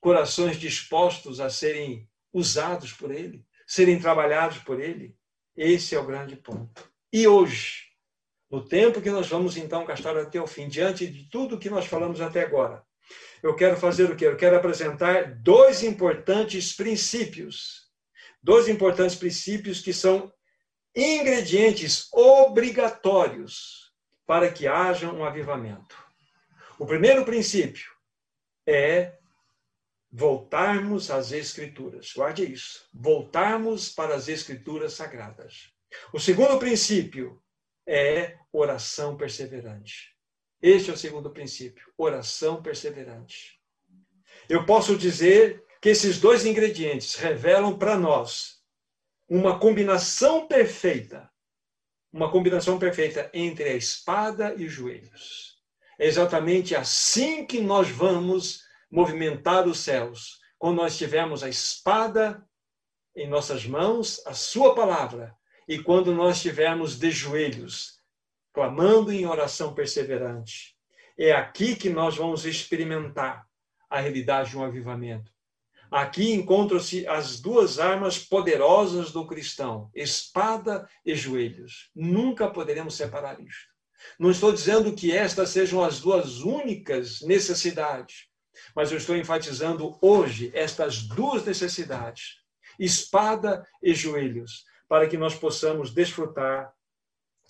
[0.01, 5.15] corações dispostos a serem usados por Ele, serem trabalhados por Ele.
[5.55, 6.89] Esse é o grande ponto.
[7.11, 7.87] E hoje,
[8.49, 11.85] no tempo que nós vamos então gastar até o fim, diante de tudo que nós
[11.85, 12.85] falamos até agora,
[13.41, 14.25] eu quero fazer o quê?
[14.25, 17.87] Eu quero apresentar dois importantes princípios.
[18.41, 20.31] Dois importantes princípios que são
[20.95, 23.91] ingredientes obrigatórios
[24.25, 25.95] para que haja um avivamento.
[26.79, 27.91] O primeiro princípio
[28.65, 29.17] é
[30.11, 32.13] voltarmos às Escrituras.
[32.13, 32.87] Guarde isso.
[32.93, 35.71] Voltarmos para as Escrituras sagradas.
[36.13, 37.41] O segundo princípio
[37.85, 40.16] é oração perseverante.
[40.61, 43.59] Este é o segundo princípio, oração perseverante.
[44.49, 48.57] Eu posso dizer que esses dois ingredientes revelam para nós
[49.29, 51.29] uma combinação perfeita,
[52.11, 55.57] uma combinação perfeita entre a espada e os joelhos.
[55.99, 60.39] É exatamente assim que nós vamos movimentar os céus.
[60.57, 62.43] Quando nós tivermos a espada
[63.15, 65.35] em nossas mãos, a sua palavra,
[65.67, 67.96] e quando nós estivermos de joelhos,
[68.57, 70.75] clamando em oração perseverante.
[71.15, 73.45] É aqui que nós vamos experimentar
[73.87, 75.31] a realidade de um avivamento.
[75.91, 81.91] Aqui encontram-se as duas armas poderosas do cristão: espada e joelhos.
[81.95, 83.71] Nunca poderemos separar isto.
[84.17, 88.25] Não estou dizendo que estas sejam as duas únicas necessidades,
[88.75, 92.37] mas eu estou enfatizando hoje estas duas necessidades:
[92.79, 96.73] espada e joelhos, para que nós possamos desfrutar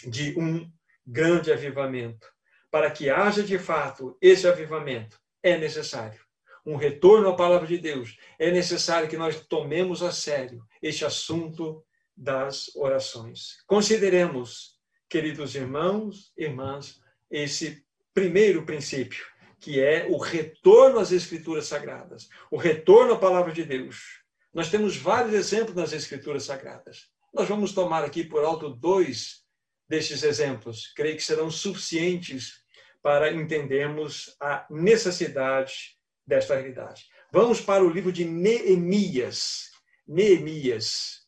[0.05, 0.69] de um
[1.07, 2.27] grande avivamento,
[2.69, 6.27] para que haja de fato esse avivamento, é necessário
[6.67, 8.17] um retorno à palavra de Deus.
[8.37, 11.81] É necessário que nós tomemos a sério este assunto
[12.15, 13.63] das orações.
[13.65, 16.99] Consideremos, queridos irmãos, irmãs,
[17.31, 19.25] esse primeiro princípio,
[19.61, 24.21] que é o retorno às Escrituras Sagradas, o retorno à palavra de Deus.
[24.53, 27.07] Nós temos vários exemplos nas Escrituras Sagradas.
[27.33, 29.46] Nós vamos tomar aqui por alto dois
[29.87, 30.91] destes exemplos.
[30.95, 32.61] Creio que serão suficientes
[33.01, 37.05] para entendermos a necessidade desta realidade.
[37.31, 39.71] Vamos para o livro de Neemias.
[40.07, 41.21] Neemias.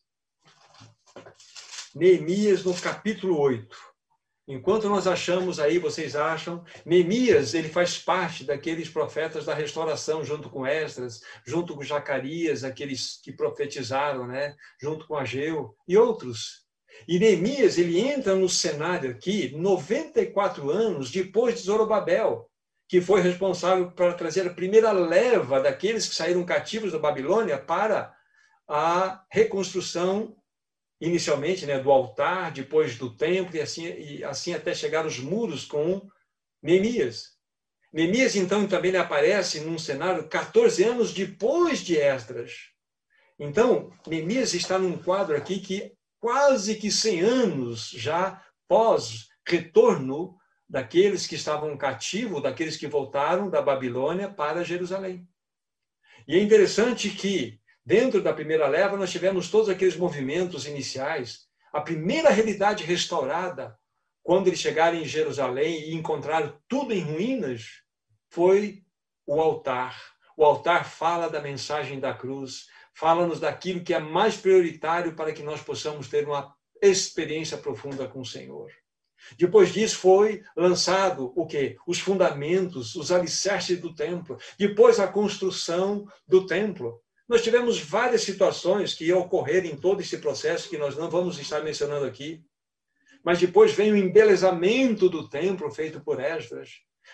[1.94, 3.90] Neemias no capítulo 8.
[4.46, 10.50] Enquanto nós achamos aí, vocês acham, Neemias, ele faz parte daqueles profetas da restauração, junto
[10.50, 14.56] com Esdras, junto com Zacarias, aqueles que profetizaram, né?
[14.80, 16.66] junto com Ageu e outros.
[17.06, 22.48] E Neemias, ele entra no cenário aqui 94 anos depois de Zorobabel,
[22.88, 28.14] que foi responsável para trazer a primeira leva daqueles que saíram cativos da Babilônia para
[28.68, 30.36] a reconstrução
[31.00, 35.64] inicialmente né, do altar, depois do templo, e assim, e assim até chegar os muros
[35.64, 36.06] com
[36.62, 37.38] Neemias.
[37.92, 42.70] Neemias, então, também aparece num cenário 14 anos depois de Esdras.
[43.38, 50.36] Então, Neemias está num quadro aqui que quase que 100 anos já pós retorno
[50.68, 55.26] daqueles que estavam cativos, daqueles que voltaram da Babilônia para Jerusalém.
[56.28, 61.48] E é interessante que Dentro da primeira leva, nós tivemos todos aqueles movimentos iniciais.
[61.72, 63.76] A primeira realidade restaurada,
[64.22, 67.82] quando eles chegaram em Jerusalém e encontraram tudo em ruínas,
[68.28, 68.84] foi
[69.26, 69.98] o altar.
[70.36, 72.68] O altar fala da mensagem da cruz,
[73.00, 78.20] fala-nos daquilo que é mais prioritário para que nós possamos ter uma experiência profunda com
[78.20, 78.70] o Senhor.
[79.38, 81.76] Depois disso foi lançado o quê?
[81.86, 84.36] Os fundamentos, os alicerces do templo.
[84.58, 87.00] Depois a construção do templo.
[87.26, 91.38] Nós tivemos várias situações que iam ocorrer em todo esse processo, que nós não vamos
[91.38, 92.42] estar mencionando aqui.
[93.24, 96.70] Mas depois vem o embelezamento do templo feito por Esdras,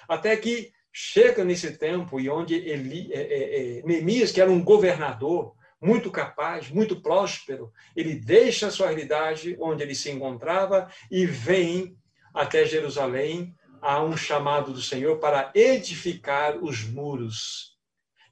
[0.09, 5.56] até que chega nesse tempo e onde Eli, é, é, é, que era um governador
[5.81, 11.97] muito capaz, muito próspero, ele deixa a sua realidade onde ele se encontrava e vem
[12.33, 17.77] até Jerusalém a um chamado do Senhor para edificar os muros.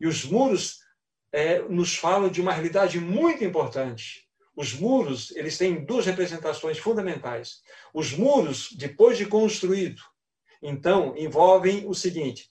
[0.00, 0.80] E os muros
[1.32, 4.24] é, nos falam de uma realidade muito importante.
[4.56, 7.60] Os muros, eles têm duas representações fundamentais.
[7.92, 10.00] Os muros, depois de construído,
[10.62, 12.48] então, envolvem o seguinte: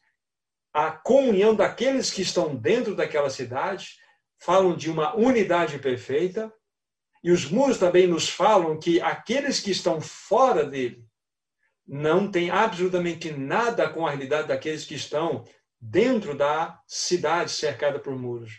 [0.74, 3.98] a comunhão daqueles que estão dentro daquela cidade,
[4.44, 6.54] falam de uma unidade perfeita,
[7.24, 11.06] e os muros também nos falam que aqueles que estão fora dele
[11.88, 15.46] não têm absolutamente nada com a realidade daqueles que estão
[15.80, 18.52] dentro da cidade cercada por muros.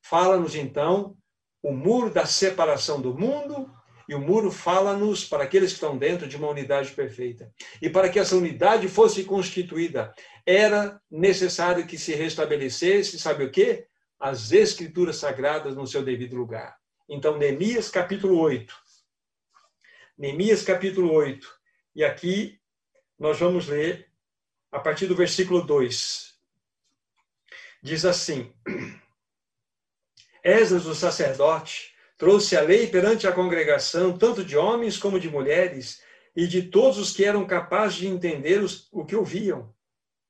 [0.00, 1.16] Fala-nos então
[1.60, 3.68] o muro da separação do mundo
[4.08, 7.52] e o muro fala-nos para aqueles que estão dentro de uma unidade perfeita.
[7.80, 10.14] E para que essa unidade fosse constituída,
[10.46, 13.88] era necessário que se restabelecesse, sabe o quê?
[14.24, 16.78] As escrituras sagradas no seu devido lugar.
[17.08, 18.72] Então, Neemias capítulo 8.
[20.16, 21.52] Neemias capítulo 8.
[21.92, 22.60] E aqui
[23.18, 24.08] nós vamos ler
[24.70, 26.38] a partir do versículo 2.
[27.82, 28.54] Diz assim:
[30.44, 36.00] Esdras, o sacerdote, trouxe a lei perante a congregação, tanto de homens como de mulheres,
[36.36, 39.74] e de todos os que eram capazes de entender o que ouviam.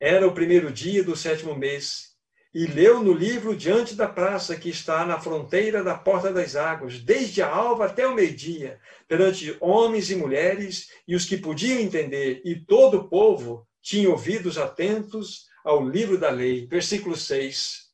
[0.01, 2.12] Era o primeiro dia do sétimo mês,
[2.55, 6.99] e leu no livro diante da praça que está na fronteira da porta das águas,
[6.99, 12.43] desde a alva até o meio-dia, perante homens e mulheres e os que podiam entender,
[12.45, 16.67] e todo o povo tinha ouvidos atentos ao livro da lei.
[16.67, 17.91] Versículo 6.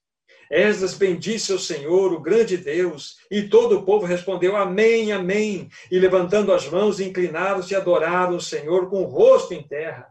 [0.50, 5.98] Esdras bendisse o Senhor, o grande Deus, e todo o povo respondeu amém, amém, e
[5.98, 10.08] levantando as mãos, inclinaram-se e adoraram o Senhor com o rosto em terra.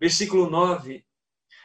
[0.00, 1.04] Versículo 9.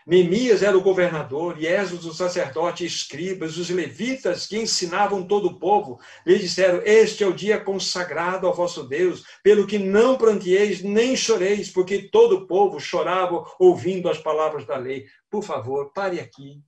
[0.08, 5.60] Neemias era o governador, e Esdras o sacerdote escribas, os levitas que ensinavam todo o
[5.60, 10.82] povo, lhe disseram: Este é o dia consagrado ao vosso Deus, pelo que não plantieis
[10.82, 15.05] nem choreis, porque todo o povo chorava ouvindo as palavras da lei.
[15.30, 16.62] Por favor, pare aqui.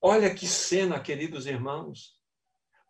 [0.00, 2.14] Olha que cena, queridos irmãos.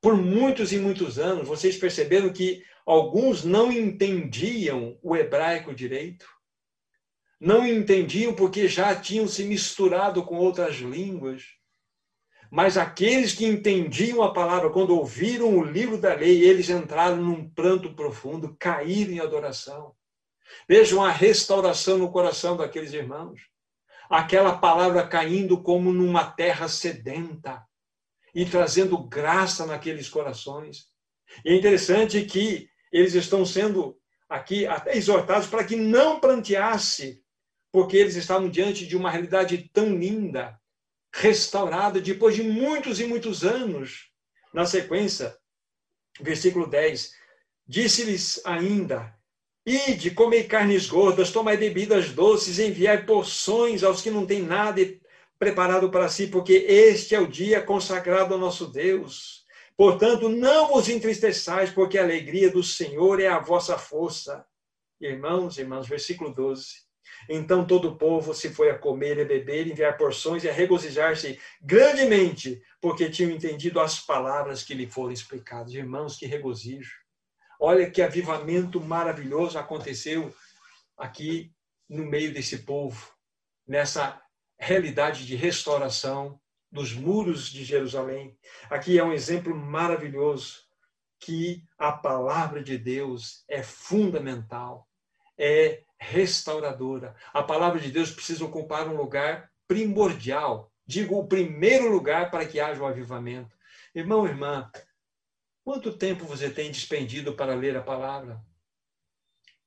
[0.01, 6.38] Por muitos e muitos anos, vocês perceberam que alguns não entendiam o hebraico direito?
[7.41, 11.45] Não entendiam porque já tinham se misturado com outras línguas.
[12.51, 17.49] Mas aqueles que entendiam a palavra, quando ouviram o livro da lei, eles entraram num
[17.51, 19.95] pranto profundo, caíram em adoração.
[20.69, 23.41] Vejam a restauração no coração daqueles irmãos.
[24.11, 27.63] aquela palavra caindo como numa terra sedenta
[28.35, 30.87] e trazendo graça naqueles corações.
[31.45, 37.23] E é interessante que eles estão sendo aqui até exortados para que não planteasse,
[37.79, 40.61] porque eles estavam diante de uma realidade tão linda,
[41.15, 44.11] restaurada depois de muitos e muitos anos.
[44.53, 45.39] Na sequência,
[46.21, 47.13] versículo 10,
[47.65, 49.15] disse-lhes ainda:
[49.65, 54.81] Ide, comei carnes gordas, tomai bebidas doces, enviai porções aos que não têm nada
[55.39, 59.47] preparado para si, porque este é o dia consagrado ao nosso Deus.
[59.77, 64.45] Portanto, não vos entristeçais, porque a alegria do Senhor é a vossa força.
[65.01, 66.88] Irmãos, irmãos, versículo 12.
[67.29, 71.39] Então todo o povo se foi a comer e beber, enviar porções e a regozijar-se
[71.61, 75.75] grandemente, porque tinham entendido as palavras que lhe foram explicadas.
[75.75, 76.95] Irmãos, que regozijo.
[77.61, 80.35] Olha que avivamento maravilhoso aconteceu
[80.97, 81.53] aqui
[81.89, 83.13] no meio desse povo,
[83.67, 84.21] nessa
[84.59, 88.39] realidade de restauração dos muros de Jerusalém.
[88.71, 90.69] Aqui é um exemplo maravilhoso
[91.21, 94.89] que a palavra de Deus é fundamental,
[95.37, 97.15] é restauradora.
[97.33, 102.61] A palavra de Deus precisa ocupar um lugar primordial, digo, o primeiro lugar para que
[102.61, 103.55] haja o avivamento.
[103.95, 104.71] Irmão, irmã,
[105.65, 108.41] quanto tempo você tem despendido para ler a palavra?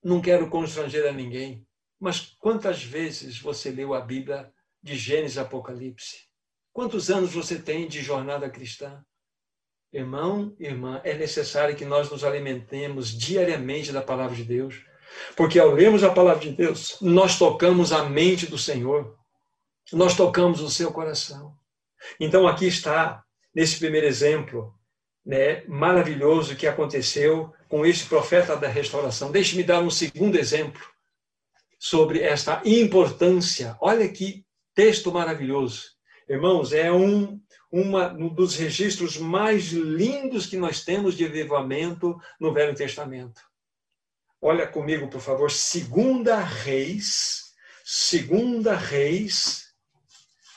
[0.04, 1.68] Não quero constranger a ninguém,
[2.00, 4.52] mas quantas vezes você leu a Bíblia
[4.82, 6.28] de Gênesis a Apocalipse?
[6.74, 9.06] Quantos anos você tem de jornada cristã?
[9.94, 14.84] Irmão, irmã, é necessário que nós nos alimentemos diariamente da palavra de Deus
[15.36, 19.16] porque ao lermos a palavra de Deus, nós tocamos a mente do Senhor,
[19.92, 21.54] nós tocamos o seu coração.
[22.20, 24.74] Então aqui está, nesse primeiro exemplo,
[25.26, 29.32] né, maravilhoso que aconteceu com este profeta da restauração.
[29.32, 30.82] Deixe-me dar um segundo exemplo
[31.80, 33.78] sobre esta importância.
[33.80, 35.92] Olha que texto maravilhoso.
[36.28, 37.40] Irmãos, é um,
[37.72, 43.42] uma, um dos registros mais lindos que nós temos de avivamento no Velho Testamento.
[44.44, 47.54] Olha comigo, por favor, Segunda Reis,
[47.86, 49.68] Segunda Reis,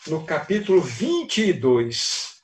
[0.06, 2.40] no capítulo 22.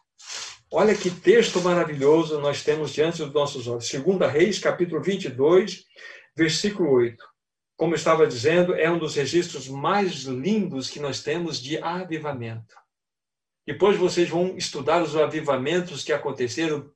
[0.71, 3.89] Olha que texto maravilhoso nós temos diante dos nossos olhos.
[3.89, 5.87] Segunda Reis, capítulo 22,
[6.37, 7.25] versículo 8.
[7.75, 12.77] Como estava dizendo, é um dos registros mais lindos que nós temos de avivamento.
[13.67, 16.93] Depois vocês vão estudar os avivamentos que aconteceram,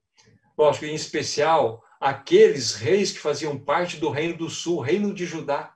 [0.59, 5.75] lógico, em especial aqueles reis que faziam parte do reino do sul, reino de Judá.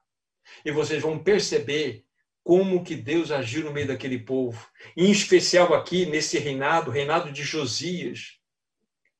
[0.63, 2.05] E vocês vão perceber
[2.45, 4.69] como que Deus agiu no meio daquele povo.
[4.95, 8.37] Em especial aqui nesse reinado, reinado de Josias,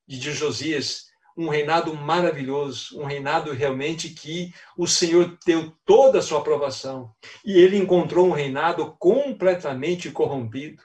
[0.07, 6.41] de Josias, um reinado maravilhoso, um reinado realmente que o Senhor deu toda a sua
[6.41, 7.11] aprovação.
[7.43, 10.83] E ele encontrou um reinado completamente corrompido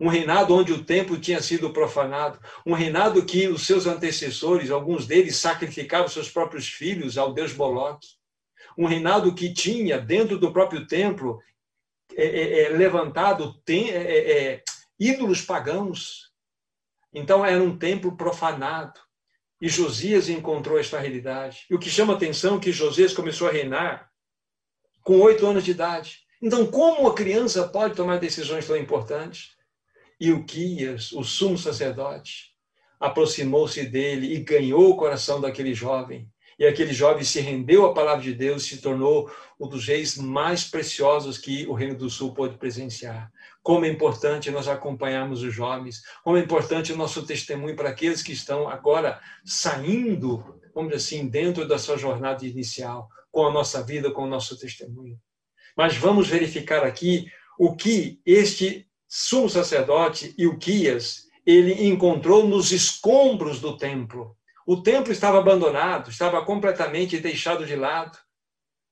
[0.00, 5.06] um reinado onde o templo tinha sido profanado, um reinado que os seus antecessores, alguns
[5.06, 8.06] deles, sacrificavam seus próprios filhos ao deus Moloque,
[8.76, 11.40] um reinado que tinha dentro do próprio templo
[12.16, 14.62] é, é, é levantado tem, é, é, é,
[14.98, 16.32] ídolos pagãos.
[17.12, 19.00] Então era um templo profanado.
[19.60, 21.66] E Josias encontrou esta realidade.
[21.68, 24.08] E o que chama atenção é que Josias começou a reinar
[25.02, 26.20] com oito anos de idade.
[26.40, 29.56] Então, como uma criança pode tomar decisões tão importantes?
[30.20, 32.52] E o Quias, o sumo sacerdote,
[32.98, 36.28] aproximou-se dele e ganhou o coração daquele jovem.
[36.58, 40.64] E aquele jovem se rendeu à palavra de Deus se tornou um dos reis mais
[40.64, 43.30] preciosos que o Reino do Sul pôde presenciar.
[43.62, 48.22] Como é importante nós acompanharmos os jovens, como é importante o nosso testemunho para aqueles
[48.22, 53.80] que estão agora saindo, vamos dizer assim, dentro da sua jornada inicial, com a nossa
[53.80, 55.16] vida, com o nosso testemunho.
[55.76, 63.76] Mas vamos verificar aqui o que este sumo sacerdote Ilquias, ele encontrou nos escombros do
[63.76, 64.36] templo.
[64.66, 68.18] O templo estava abandonado, estava completamente deixado de lado.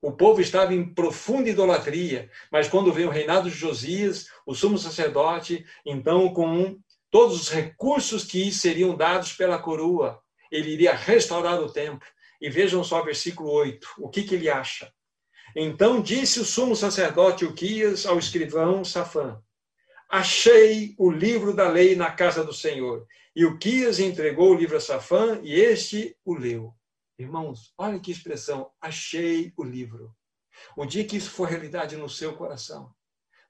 [0.00, 4.78] O povo estava em profunda idolatria, mas quando veio o reinado de Josias, o sumo
[4.78, 6.78] sacerdote, então com
[7.10, 12.08] todos os recursos que seriam dados pela coroa, ele iria restaurar o templo.
[12.40, 14.90] E vejam só o versículo 8, o que, que ele acha.
[15.54, 19.40] Então disse o sumo sacerdote Uquias ao escrivão Safã:
[20.08, 23.06] Achei o livro da lei na casa do Senhor.
[23.34, 26.72] E o Quias entregou o livro a Safã e este o leu.
[27.18, 30.14] Irmãos, olha que expressão, achei o livro.
[30.76, 32.94] O dia que isso for realidade no seu coração,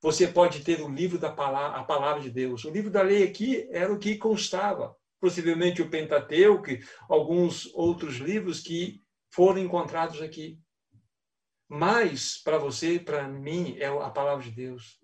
[0.00, 2.64] você pode ter o livro da palavra, a palavra de Deus.
[2.64, 6.70] O livro da lei aqui era o que constava, possivelmente o Pentateuco,
[7.09, 10.61] alguns outros livros que foram encontrados aqui.
[11.68, 15.00] Mas para você, para mim, é a palavra de Deus.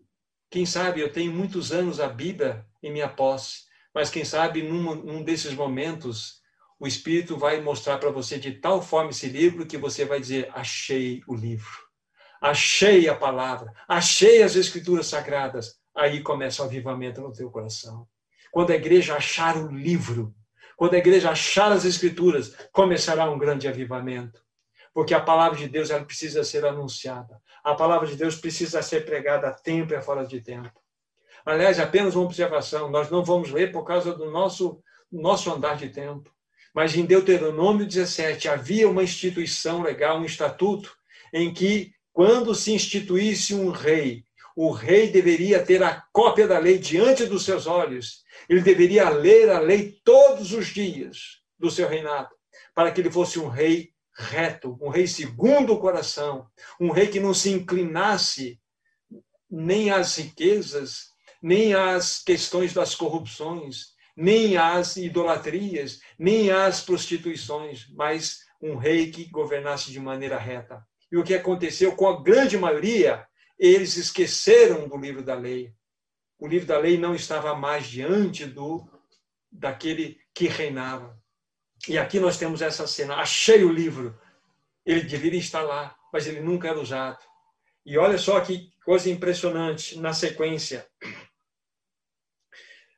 [0.53, 3.63] Quem sabe eu tenho muitos anos a Bíblia em minha posse,
[3.95, 6.43] mas quem sabe num, num desses momentos
[6.79, 10.51] o Espírito vai mostrar para você de tal forma esse livro que você vai dizer:
[10.53, 11.79] achei o livro,
[12.39, 15.81] achei a palavra, achei as Escrituras sagradas.
[15.97, 18.07] Aí começa o avivamento no teu coração.
[18.51, 20.35] Quando a igreja achar o livro,
[20.77, 24.39] quando a igreja achar as Escrituras, começará um grande avivamento.
[24.93, 27.41] Porque a palavra de Deus ela precisa ser anunciada.
[27.63, 30.73] A palavra de Deus precisa ser pregada a tempo e fora de tempo.
[31.45, 35.89] Aliás, apenas uma observação: nós não vamos ler por causa do nosso, nosso andar de
[35.89, 36.31] tempo.
[36.75, 40.93] Mas em Deuteronômio 17 havia uma instituição legal, um estatuto,
[41.33, 44.25] em que, quando se instituísse um rei,
[44.57, 48.23] o rei deveria ter a cópia da lei diante dos seus olhos.
[48.49, 52.31] Ele deveria ler a lei todos os dias do seu reinado,
[52.75, 56.47] para que ele fosse um rei reto, um rei segundo o coração,
[56.81, 58.61] um rei que não se inclinasse
[59.51, 61.09] nem às riquezas,
[61.43, 69.29] nem às questões das corrupções, nem às idolatrias, nem às prostituições, mas um rei que
[69.31, 70.83] governasse de maneira reta.
[71.11, 73.27] E o que aconteceu com a grande maioria,
[73.59, 75.75] eles esqueceram do livro da lei.
[76.39, 78.89] O livro da lei não estava mais diante do
[79.51, 81.22] daquele que reinava.
[81.89, 83.17] E aqui nós temos essa cena.
[83.17, 84.19] Achei o livro.
[84.87, 87.19] Ele deveria estar lá, mas ele nunca era usado.
[87.85, 90.87] E olha só que coisa impressionante na sequência.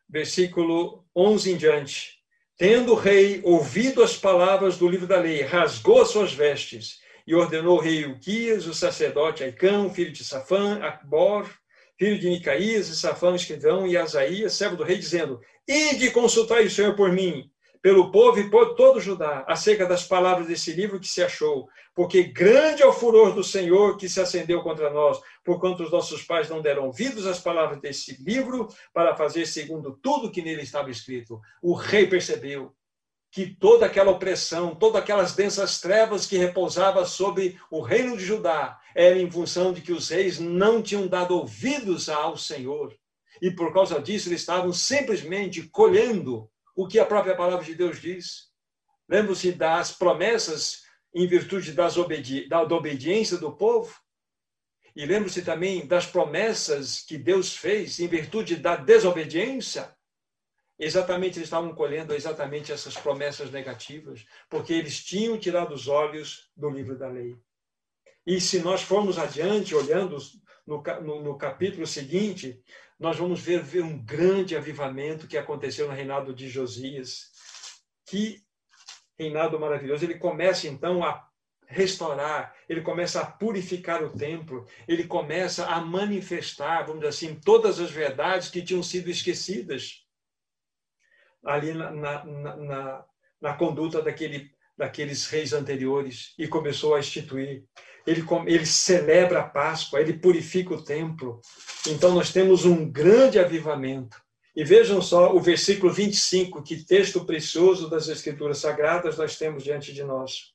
[0.08, 2.14] Versículo 11 em diante.
[2.56, 7.34] Tendo o rei ouvido as palavras do livro da lei, rasgou as suas vestes e
[7.34, 11.50] ordenou o rei Uquias, o sacerdote Aicão, filho de Safã, Acbor,
[11.98, 16.70] filho de Micaías, e Safã, escrivão, e Asaías, servo do rei, dizendo: Ide consultai o
[16.70, 17.50] Senhor por mim,
[17.84, 22.22] pelo povo e por todo Judá, acerca das palavras desse livro que se achou, porque
[22.22, 26.48] grande é o furor do Senhor que se acendeu contra nós, porquanto os nossos pais
[26.48, 31.38] não deram ouvidos às palavras desse livro para fazer segundo tudo que nele estava escrito.
[31.60, 32.72] O rei percebeu
[33.30, 38.78] que toda aquela opressão, todas aquelas densas trevas que repousava sobre o reino de Judá,
[38.94, 42.96] era em função de que os reis não tinham dado ouvidos ao Senhor.
[43.42, 48.00] E por causa disso, eles estavam simplesmente colhendo o que a própria palavra de Deus
[48.00, 48.52] diz.
[49.08, 50.82] Lembra-se das promessas
[51.14, 53.94] em virtude das obedi da, da obediência do povo?
[54.96, 59.94] E lembre-se também das promessas que Deus fez em virtude da desobediência?
[60.78, 66.68] Exatamente, eles estavam colhendo exatamente essas promessas negativas, porque eles tinham tirado os olhos do
[66.68, 67.36] livro da lei.
[68.26, 70.16] E se nós formos adiante, olhando
[70.66, 72.60] no, no, no capítulo seguinte,
[72.98, 77.30] nós vamos ver, ver um grande avivamento que aconteceu no reinado de Josias.
[78.06, 78.42] Que
[79.18, 80.04] reinado maravilhoso!
[80.04, 81.28] Ele começa então a
[81.66, 87.80] restaurar, ele começa a purificar o templo, ele começa a manifestar, vamos dizer assim, todas
[87.80, 90.04] as verdades que tinham sido esquecidas
[91.44, 93.04] ali na, na, na,
[93.40, 97.64] na conduta daquele, daqueles reis anteriores e começou a instituir
[98.06, 101.40] ele, ele celebra a Páscoa, ele purifica o templo.
[101.88, 104.22] Então, nós temos um grande avivamento.
[104.54, 109.92] E vejam só o versículo 25, que texto precioso das Escrituras Sagradas nós temos diante
[109.92, 110.52] de nós.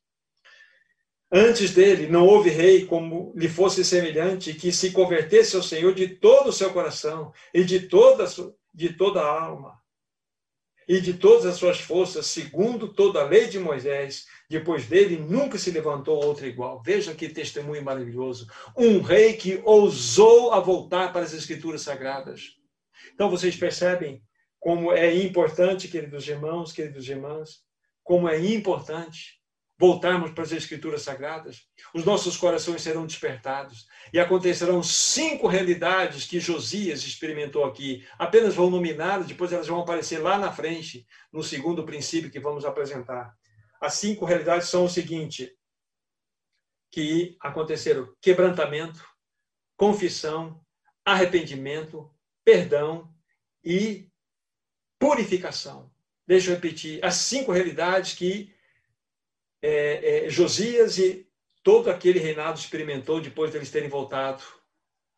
[1.31, 6.07] Antes dele, não houve rei como lhe fosse semelhante, que se convertesse ao Senhor de
[6.07, 8.25] todo o seu coração e de toda,
[8.73, 9.79] de toda a alma
[10.89, 15.55] e de todas as suas forças, segundo toda a lei de Moisés, depois dele, nunca
[15.59, 16.81] se levantou outro igual.
[16.83, 18.47] Veja que testemunho maravilhoso.
[18.75, 22.55] Um rei que ousou a voltar para as escrituras sagradas.
[23.13, 24.23] Então, vocês percebem
[24.59, 27.59] como é importante, queridos irmãos, queridas irmãs,
[28.03, 29.38] como é importante
[29.79, 31.65] voltarmos para as escrituras sagradas.
[31.93, 38.05] Os nossos corações serão despertados e acontecerão cinco realidades que Josias experimentou aqui.
[38.19, 42.65] Apenas vou nominá-las, depois elas vão aparecer lá na frente, no segundo princípio que vamos
[42.65, 43.33] apresentar.
[43.79, 45.57] As cinco realidades são o seguinte:
[46.91, 49.01] que aconteceram quebrantamento,
[49.77, 50.61] confissão,
[51.05, 52.13] arrependimento,
[52.43, 53.09] perdão
[53.63, 54.09] e
[54.99, 55.89] purificação.
[56.27, 58.53] Deixa eu repetir as cinco realidades que
[59.61, 61.27] é, é, Josias e
[61.63, 64.43] todo aquele reinado experimentou depois deles terem voltado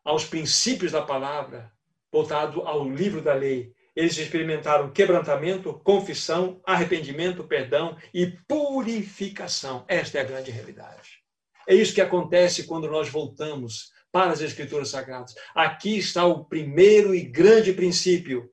[0.04, 1.72] aos princípios da palavra,
[2.10, 9.84] voltado ao livro da lei eles experimentaram quebrantamento, confissão, arrependimento, perdão e purificação.
[9.86, 11.22] Esta é a grande realidade.
[11.68, 15.34] É isso que acontece quando nós voltamos para as Escrituras Sagradas.
[15.54, 18.50] Aqui está o primeiro e grande princípio.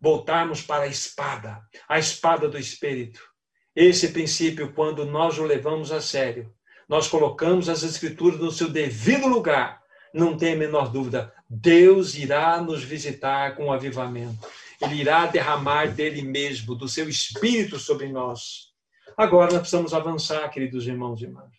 [0.00, 3.31] Voltarmos para a espada, a espada do Espírito.
[3.74, 6.52] Esse princípio, quando nós o levamos a sério,
[6.88, 12.60] nós colocamos as Escrituras no seu devido lugar, não tem a menor dúvida, Deus irá
[12.60, 14.46] nos visitar com avivamento.
[14.80, 18.72] Ele irá derramar dele mesmo, do seu espírito sobre nós.
[19.16, 21.52] Agora nós precisamos avançar, queridos irmãos e irmãs,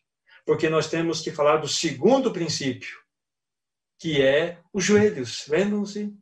[0.46, 2.98] porque nós temos que falar do segundo princípio,
[3.98, 5.48] que é os joelhos.
[5.48, 6.14] Lembram-se?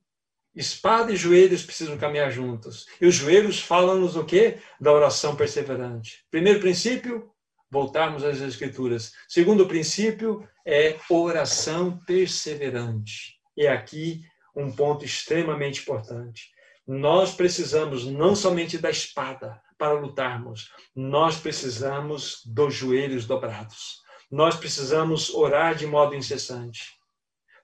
[0.56, 2.86] Espada e joelhos precisam caminhar juntos.
[3.00, 4.58] E os joelhos falam-nos o quê?
[4.80, 6.26] Da oração perseverante.
[6.30, 7.32] Primeiro princípio,
[7.70, 9.14] voltarmos às Escrituras.
[9.30, 13.40] Segundo princípio é oração perseverante.
[13.56, 14.26] E aqui
[14.56, 16.52] um ponto extremamente importante.
[16.86, 24.02] Nós precisamos não somente da espada para lutarmos, nós precisamos dos joelhos dobrados.
[24.30, 27.00] Nós precisamos orar de modo incessante.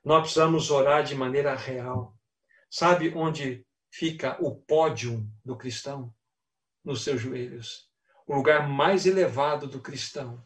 [0.04, 2.17] Nós precisamos orar de maneira real.
[2.70, 6.14] Sabe onde fica o pódio do cristão?
[6.84, 7.88] Nos seus joelhos
[8.28, 10.44] o lugar mais elevado do cristão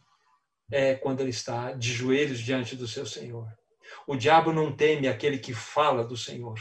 [0.70, 3.46] é quando ele está de joelhos diante do seu Senhor.
[4.06, 6.58] O diabo não teme aquele que fala do Senhor.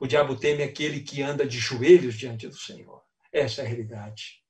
[0.00, 3.02] O diabo teme aquele que anda de joelhos diante do Senhor.
[3.32, 4.40] Essa é a realidade.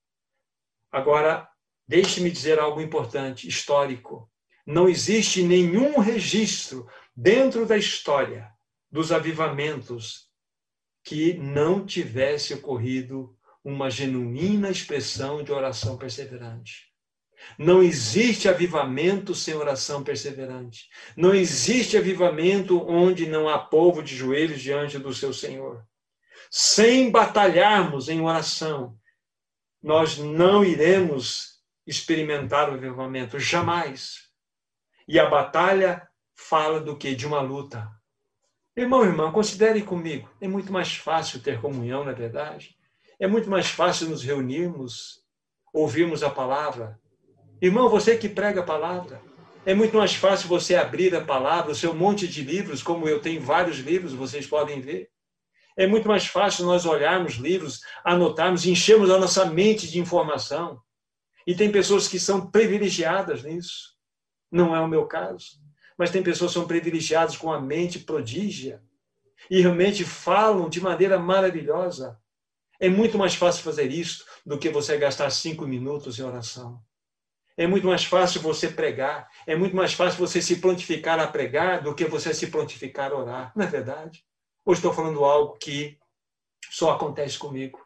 [0.92, 1.48] Agora,
[1.88, 4.30] deixe-me dizer algo importante, histórico.
[4.66, 6.86] Não existe nenhum registro
[7.16, 8.52] dentro da história
[8.90, 10.29] dos avivamentos
[11.02, 16.90] que não tivesse ocorrido uma genuína expressão de oração perseverante.
[17.58, 20.88] Não existe avivamento sem oração perseverante.
[21.16, 25.84] Não existe avivamento onde não há povo de joelhos diante do seu Senhor.
[26.50, 28.98] Sem batalharmos em oração,
[29.82, 34.28] nós não iremos experimentar o avivamento, jamais.
[35.08, 37.14] E a batalha fala do que?
[37.14, 37.88] De uma luta.
[38.80, 40.26] Irmão, irmã, considere comigo.
[40.40, 42.74] É muito mais fácil ter comunhão, na é verdade.
[43.18, 45.22] É muito mais fácil nos reunirmos,
[45.70, 46.98] ouvirmos a palavra.
[47.60, 49.20] Irmão, você que prega a palavra,
[49.66, 53.20] é muito mais fácil você abrir a palavra, o seu monte de livros, como eu
[53.20, 55.10] tenho vários livros, vocês podem ver.
[55.76, 60.80] É muito mais fácil nós olharmos livros, anotarmos, enchermos a nossa mente de informação.
[61.46, 63.94] E tem pessoas que são privilegiadas nisso.
[64.50, 65.60] Não é o meu caso.
[66.00, 68.82] Mas tem pessoas que são privilegiadas com a mente prodígia
[69.50, 72.18] e realmente falam de maneira maravilhosa.
[72.80, 76.82] É muito mais fácil fazer isso do que você gastar cinco minutos em oração.
[77.54, 79.28] É muito mais fácil você pregar.
[79.46, 83.16] É muito mais fácil você se prontificar a pregar do que você se prontificar a
[83.18, 83.52] orar.
[83.54, 84.24] Não é verdade?
[84.64, 85.98] Hoje estou falando algo que
[86.70, 87.78] só acontece comigo.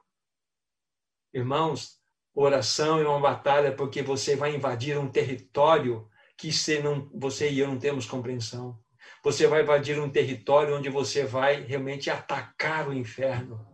[1.33, 1.99] Irmãos,
[2.33, 7.61] oração é uma batalha porque você vai invadir um território que você, não, você e
[7.61, 8.79] eu não temos compreensão.
[9.23, 13.67] Você vai invadir um território onde você vai realmente atacar o inferno.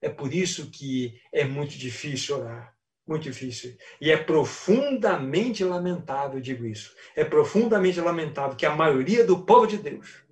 [0.00, 2.76] É por isso que é muito difícil orar.
[3.06, 3.76] Muito difícil.
[4.00, 6.92] E é profundamente lamentável, digo isso.
[7.14, 10.24] É profundamente lamentável que a maioria do povo de Deus,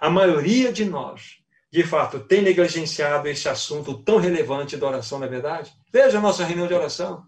[0.00, 1.38] a maioria de nós,
[1.72, 5.72] de fato, tem negligenciado esse assunto tão relevante da oração, na é verdade?
[5.92, 7.24] Veja a nossa reunião de oração.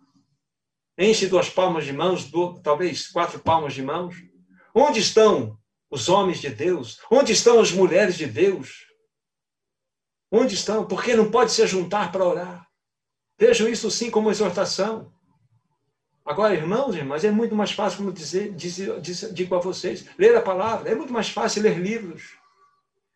[1.02, 2.30] Enche duas palmas de mãos,
[2.62, 4.14] talvez quatro palmas de mãos.
[4.72, 5.58] Onde estão
[5.90, 7.00] os homens de Deus?
[7.10, 8.86] Onde estão as mulheres de Deus?
[10.30, 10.86] Onde estão?
[10.86, 12.68] Porque não pode se juntar para orar.
[13.36, 15.12] Vejam isso sim como exortação.
[16.24, 20.36] Agora, irmãos e irmãs, é muito mais fácil, como dizer, dizer, digo a vocês, ler
[20.36, 20.88] a palavra.
[20.88, 22.38] É muito mais fácil ler livros.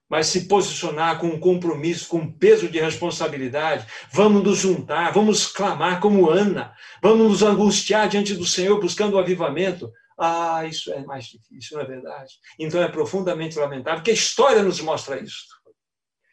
[0.08, 5.46] Mas se posicionar com um compromisso, com um peso de responsabilidade, vamos nos juntar, vamos
[5.46, 9.90] clamar como Ana, vamos nos angustiar diante do Senhor buscando o avivamento.
[10.18, 12.34] Ah, isso é mais difícil, não é verdade?
[12.58, 15.56] Então é profundamente lamentável que a história nos mostra isso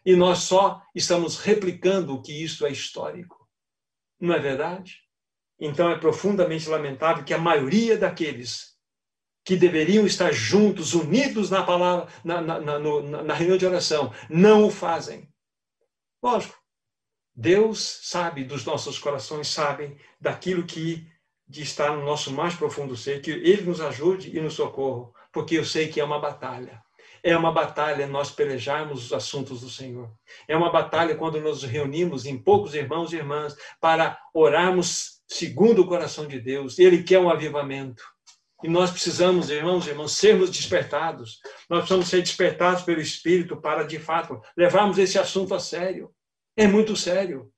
[0.06, 3.48] e nós só estamos replicando que isso é histórico.
[4.20, 5.00] Não é verdade?
[5.60, 8.73] Então é profundamente lamentável que a maioria daqueles
[9.44, 14.66] que deveriam estar juntos, unidos na palavra, na, na, na, na reunião de oração, não
[14.66, 15.30] o fazem.
[16.22, 16.56] Lógico,
[17.36, 21.08] Deus sabe dos nossos corações, sabe daquilo que
[21.50, 25.66] está no nosso mais profundo ser, que Ele nos ajude e nos socorra, porque eu
[25.66, 26.82] sei que é uma batalha.
[27.22, 30.12] É uma batalha nós pelejarmos os assuntos do Senhor.
[30.48, 35.88] É uma batalha quando nos reunimos em poucos irmãos e irmãs para orarmos segundo o
[35.88, 36.78] coração de Deus.
[36.78, 38.04] Ele quer um avivamento.
[38.64, 41.40] E nós precisamos, irmãos e irmãs, sermos despertados.
[41.70, 46.10] Nós precisamos ser despertados pelo Espírito para, de fato, levarmos esse assunto a sério.
[46.56, 47.52] É muito sério.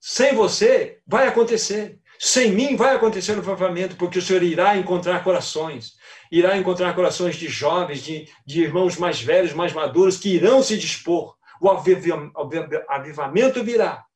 [0.00, 2.00] Sem você, vai acontecer.
[2.18, 5.98] Sem mim, vai acontecer o avivamento, porque o Senhor irá encontrar corações
[6.30, 10.78] irá encontrar corações de jovens, de, de irmãos mais velhos, mais maduros, que irão se
[10.78, 11.36] dispor.
[11.60, 14.06] O avivamento virá.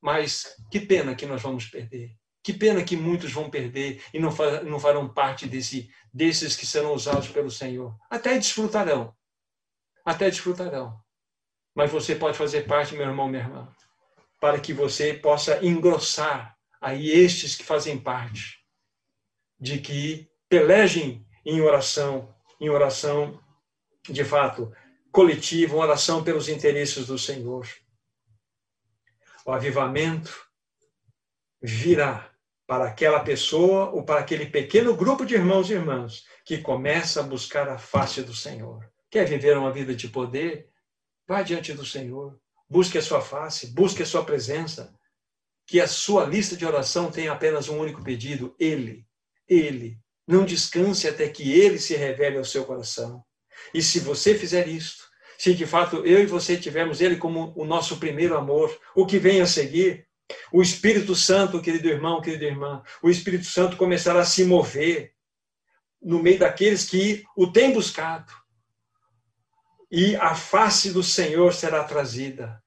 [0.00, 2.16] Mas que pena que nós vamos perder.
[2.46, 4.30] Que pena que muitos vão perder e não,
[4.62, 7.98] não farão parte desse, desses que serão usados pelo Senhor.
[8.08, 9.12] Até desfrutarão.
[10.04, 10.96] Até desfrutarão.
[11.74, 13.68] Mas você pode fazer parte, meu irmão, minha irmã,
[14.40, 18.64] para que você possa engrossar aí estes que fazem parte,
[19.58, 23.42] de que pelejem em oração, em oração
[24.08, 24.72] de fato
[25.10, 27.66] coletiva, uma oração pelos interesses do Senhor.
[29.44, 30.46] O avivamento
[31.60, 32.35] virá
[32.66, 37.22] para aquela pessoa ou para aquele pequeno grupo de irmãos e irmãs que começa a
[37.22, 38.84] buscar a face do Senhor.
[39.08, 40.68] Quer viver uma vida de poder?
[41.28, 42.38] Vá diante do Senhor.
[42.68, 44.92] Busque a sua face, busque a sua presença.
[45.64, 49.06] Que a sua lista de oração tenha apenas um único pedido: Ele.
[49.48, 49.98] Ele.
[50.26, 53.24] Não descanse até que Ele se revele ao seu coração.
[53.72, 55.04] E se você fizer isto,
[55.38, 59.18] se de fato eu e você tivermos Ele como o nosso primeiro amor, o que
[59.18, 60.05] vem a seguir,
[60.52, 65.12] o Espírito Santo, querido irmão, querida irmã, o Espírito Santo começará a se mover
[66.02, 68.32] no meio daqueles que o têm buscado.
[69.90, 72.62] E a face do Senhor será trazida.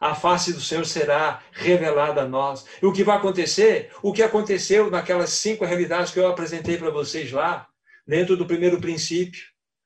[0.00, 2.66] A face do Senhor será revelada a nós.
[2.82, 3.90] E o que vai acontecer?
[4.02, 7.66] O que aconteceu naquelas cinco realidades que eu apresentei para vocês lá,
[8.06, 9.42] dentro do primeiro princípio.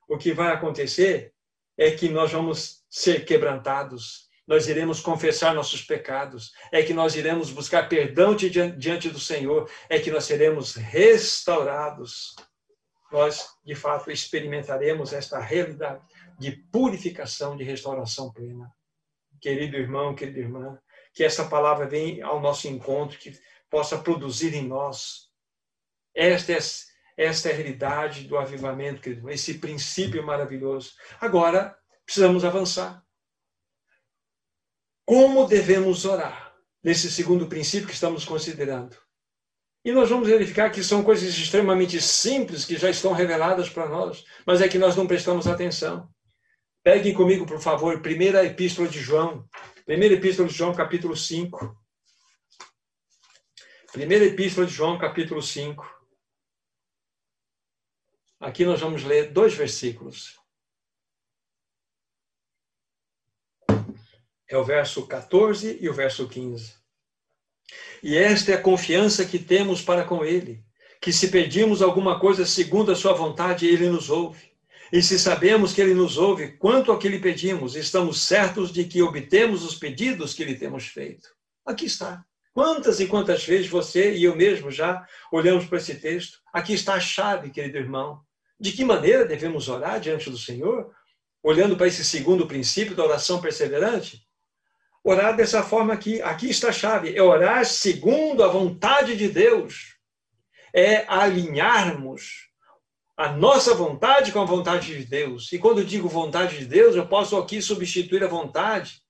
[0.08, 1.32] O que vai acontecer
[1.76, 7.50] é que nós vamos ser quebrantados, nós iremos confessar nossos pecados, é que nós iremos
[7.50, 12.34] buscar perdão diante do Senhor, é que nós seremos restaurados.
[13.12, 16.02] Nós, de fato, experimentaremos esta realidade
[16.38, 18.72] de purificação, de restauração plena.
[19.40, 20.78] Querido irmão, querida irmã,
[21.12, 23.38] que essa palavra venha ao nosso encontro, que
[23.70, 25.28] possa produzir em nós
[26.14, 26.52] esta
[27.16, 30.92] esta é a realidade do avivamento, querido, esse princípio maravilhoso.
[31.20, 31.76] Agora,
[32.06, 33.04] precisamos avançar.
[35.08, 36.54] Como devemos orar?
[36.84, 38.94] Nesse segundo princípio que estamos considerando.
[39.82, 44.22] E nós vamos verificar que são coisas extremamente simples que já estão reveladas para nós,
[44.44, 46.12] mas é que nós não prestamos atenção.
[46.84, 49.48] Peguem comigo, por favor, primeira epístola de João.
[49.86, 51.74] Primeira epístola de João, capítulo 5.
[53.90, 55.90] Primeira epístola de João, capítulo 5.
[58.40, 60.38] Aqui nós vamos ler dois versículos.
[64.48, 66.72] É o verso 14 e o verso 15.
[68.02, 70.64] E esta é a confiança que temos para com Ele,
[71.00, 74.48] que se pedimos alguma coisa segundo a Sua vontade, Ele nos ouve.
[74.90, 78.84] E se sabemos que Ele nos ouve quanto ao que lhe pedimos, estamos certos de
[78.84, 81.28] que obtemos os pedidos que lhe temos feito.
[81.66, 82.24] Aqui está.
[82.54, 86.38] Quantas e quantas vezes você e eu mesmo já olhamos para esse texto?
[86.52, 88.20] Aqui está a chave, querido irmão.
[88.58, 90.90] De que maneira devemos orar diante do Senhor?
[91.42, 94.26] Olhando para esse segundo princípio da oração perseverante?
[95.08, 99.96] Orar dessa forma aqui, aqui está a chave, é orar segundo a vontade de Deus.
[100.70, 102.50] É alinharmos
[103.16, 105.50] a nossa vontade com a vontade de Deus.
[105.50, 109.00] E quando digo vontade de Deus, eu posso aqui substituir a vontade,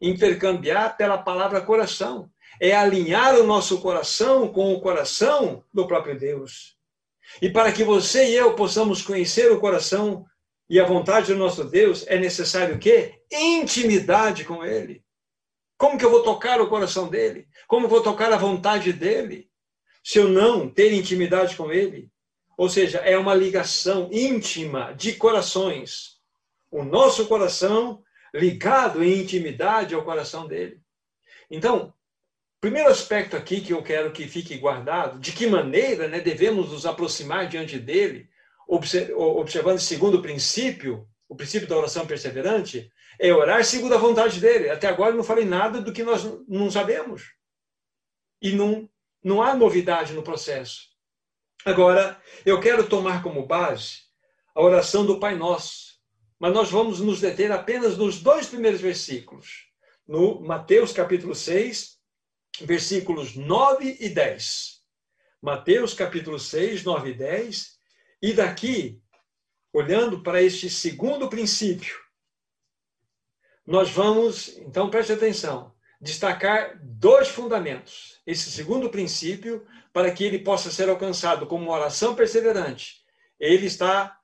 [0.00, 2.28] intercambiar pela palavra coração.
[2.60, 6.76] É alinhar o nosso coração com o coração do próprio Deus.
[7.40, 10.24] E para que você e eu possamos conhecer o coração
[10.68, 13.20] e a vontade do nosso Deus, é necessário o quê?
[13.30, 15.05] Intimidade com Ele.
[15.76, 17.46] Como que eu vou tocar o coração dele?
[17.68, 19.50] Como vou tocar a vontade dele?
[20.02, 22.10] Se eu não ter intimidade com ele?
[22.56, 26.16] Ou seja, é uma ligação íntima de corações.
[26.70, 28.02] O nosso coração
[28.34, 30.80] ligado em intimidade ao coração dele.
[31.50, 31.92] Então,
[32.60, 36.86] primeiro aspecto aqui que eu quero que fique guardado, de que maneira né, devemos nos
[36.86, 38.28] aproximar diante dele,
[38.66, 44.70] observando o segundo princípio, o princípio da oração perseverante, é orar segundo a vontade dele.
[44.70, 47.34] Até agora eu não falei nada do que nós não sabemos.
[48.40, 48.88] E não,
[49.22, 50.88] não há novidade no processo.
[51.64, 54.02] Agora, eu quero tomar como base
[54.54, 55.96] a oração do Pai Nosso.
[56.38, 59.66] Mas nós vamos nos deter apenas nos dois primeiros versículos.
[60.06, 61.98] No Mateus capítulo 6,
[62.60, 64.82] versículos 9 e 10.
[65.42, 67.76] Mateus capítulo 6, 9 e 10.
[68.22, 69.00] E daqui,
[69.72, 72.05] olhando para este segundo princípio,
[73.66, 78.20] nós vamos, então preste atenção, destacar dois fundamentos.
[78.26, 83.04] Esse segundo princípio, para que ele possa ser alcançado como uma oração perseverante,
[83.40, 84.18] ele está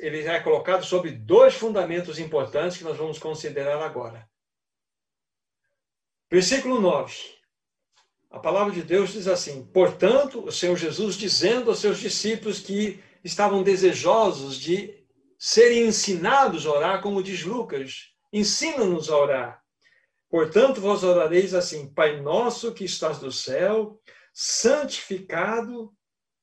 [0.00, 4.26] ele é colocado sobre dois fundamentos importantes que nós vamos considerar agora.
[6.30, 7.14] Versículo 9.
[8.30, 13.02] A palavra de Deus diz assim: Portanto, o Senhor Jesus dizendo aos seus discípulos que
[13.22, 14.97] estavam desejosos de
[15.38, 19.62] serem ensinados a orar, como diz Lucas, ensina-nos a orar.
[20.28, 24.00] Portanto, vós orareis assim: Pai nosso que estás no céu,
[24.32, 25.92] santificado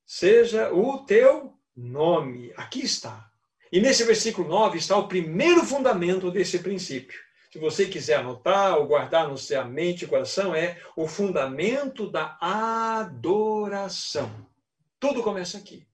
[0.06, 2.54] seja o teu nome.
[2.56, 3.30] Aqui está.
[3.72, 7.20] E nesse versículo 9 está o primeiro fundamento desse princípio.
[7.52, 12.38] Se você quiser anotar ou guardar no seu mente e coração, é o fundamento da
[12.40, 14.30] adoração.
[15.00, 15.86] Tudo começa aqui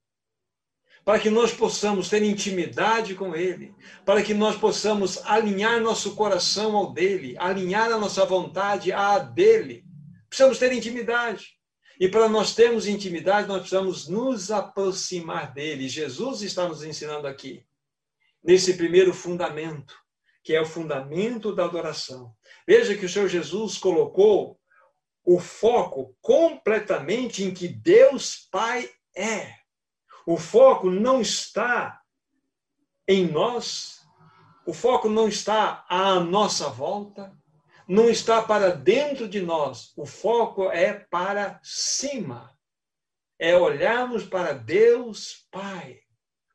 [1.03, 3.73] para que nós possamos ter intimidade com Ele,
[4.05, 9.83] para que nós possamos alinhar nosso coração ao dele, alinhar a nossa vontade à dele.
[10.29, 11.59] Precisamos ter intimidade.
[11.99, 15.89] E para nós termos intimidade, nós precisamos nos aproximar dele.
[15.89, 17.63] Jesus está nos ensinando aqui,
[18.43, 19.95] nesse primeiro fundamento,
[20.43, 22.33] que é o fundamento da adoração.
[22.67, 24.59] Veja que o Senhor Jesus colocou
[25.23, 29.60] o foco completamente em que Deus Pai é.
[30.25, 32.01] O foco não está
[33.07, 34.01] em nós,
[34.65, 37.35] o foco não está à nossa volta,
[37.87, 42.55] não está para dentro de nós, o foco é para cima.
[43.39, 45.99] É olharmos para Deus Pai.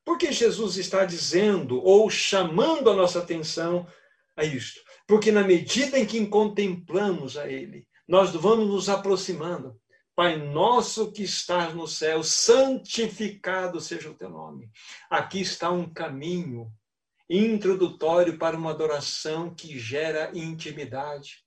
[0.05, 3.87] Por que Jesus está dizendo ou chamando a nossa atenção
[4.37, 4.81] a isto?
[5.05, 9.77] Porque na medida em que contemplamos a Ele, nós vamos nos aproximando
[10.17, 14.71] Pai nosso que estás no céu, santificado seja o teu nome.
[15.11, 16.73] Aqui está um caminho
[17.29, 21.45] introdutório para uma adoração que gera intimidade.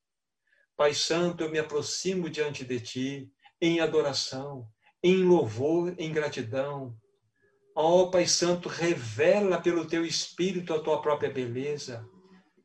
[0.77, 4.69] Pai Santo, eu me aproximo diante de ti em adoração,
[5.01, 6.95] em louvor, em gratidão.
[7.73, 12.07] Ó oh, Pai Santo, revela pelo teu espírito a tua própria beleza.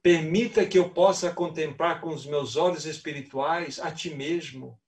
[0.02, 4.78] Permita que eu possa contemplar com os meus olhos espirituais a ti mesmo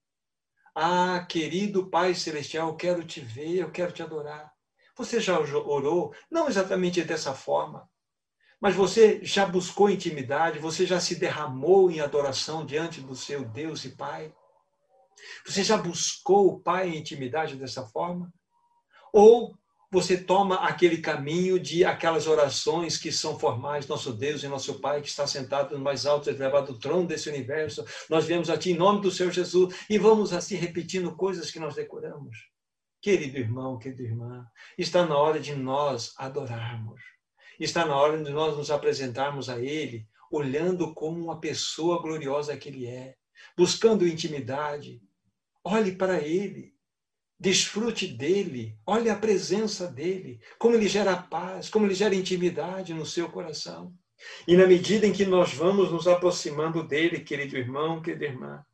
[0.78, 4.52] ah, querido Pai Celestial, eu quero te ver, eu quero te adorar.
[4.94, 6.14] Você já orou?
[6.30, 7.88] Não exatamente dessa forma,
[8.60, 13.86] mas você já buscou intimidade, você já se derramou em adoração diante do seu Deus
[13.86, 14.34] e Pai?
[15.46, 18.30] Você já buscou o Pai em intimidade dessa forma?
[19.14, 19.56] Ou
[19.90, 25.00] você toma aquele caminho de aquelas orações que são formais, nosso Deus e nosso Pai,
[25.00, 27.84] que está sentado no mais alto e elevado trono desse universo.
[28.10, 31.60] Nós viemos a Ti em nome do Senhor Jesus e vamos assim repetindo coisas que
[31.60, 32.36] nós decoramos.
[33.00, 34.44] Querido irmão, querida irmã,
[34.76, 37.00] está na hora de nós adorarmos.
[37.58, 42.68] Está na hora de nós nos apresentarmos a Ele, olhando como uma pessoa gloriosa que
[42.68, 43.14] Ele é,
[43.56, 45.00] buscando intimidade.
[45.64, 46.75] Olhe para Ele,
[47.38, 53.04] Desfrute dele, olhe a presença dele, como ele gera paz, como ele gera intimidade no
[53.04, 53.94] seu coração.
[54.48, 58.64] E na medida em que nós vamos nos aproximando dele, querido irmão, querida irmã,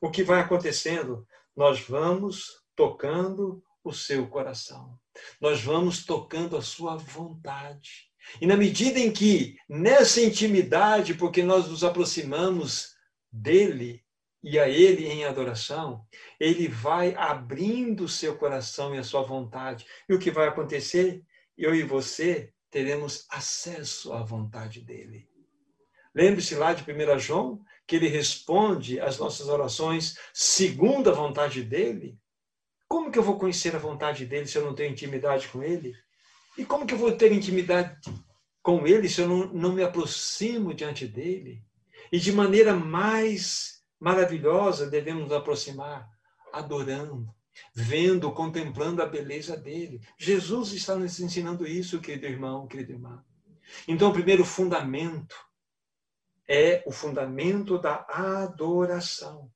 [0.00, 1.26] o que vai acontecendo?
[1.54, 4.98] Nós vamos tocando o seu coração.
[5.40, 8.10] Nós vamos tocando a sua vontade.
[8.40, 12.94] E na medida em que, nessa intimidade, porque nós nos aproximamos
[13.30, 14.01] dele,
[14.42, 16.04] e a Ele em adoração,
[16.40, 19.86] Ele vai abrindo o seu coração e a sua vontade.
[20.08, 21.22] E o que vai acontecer?
[21.56, 25.28] Eu e você teremos acesso à vontade dEle.
[26.14, 32.18] Lembre-se lá de 1 João, que ele responde às nossas orações segundo a vontade dEle.
[32.88, 35.94] Como que eu vou conhecer a vontade dEle se eu não tenho intimidade com Ele?
[36.58, 37.98] E como que eu vou ter intimidade
[38.62, 41.62] com Ele se eu não, não me aproximo diante dEle?
[42.10, 46.10] E de maneira mais maravilhosa devemos nos aproximar
[46.52, 47.32] adorando,
[47.72, 50.00] vendo, contemplando a beleza dele.
[50.18, 53.24] Jesus está nos ensinando isso, querido irmão, querida irmã.
[53.86, 55.36] Então, o primeiro fundamento
[56.48, 59.48] é o fundamento da adoração.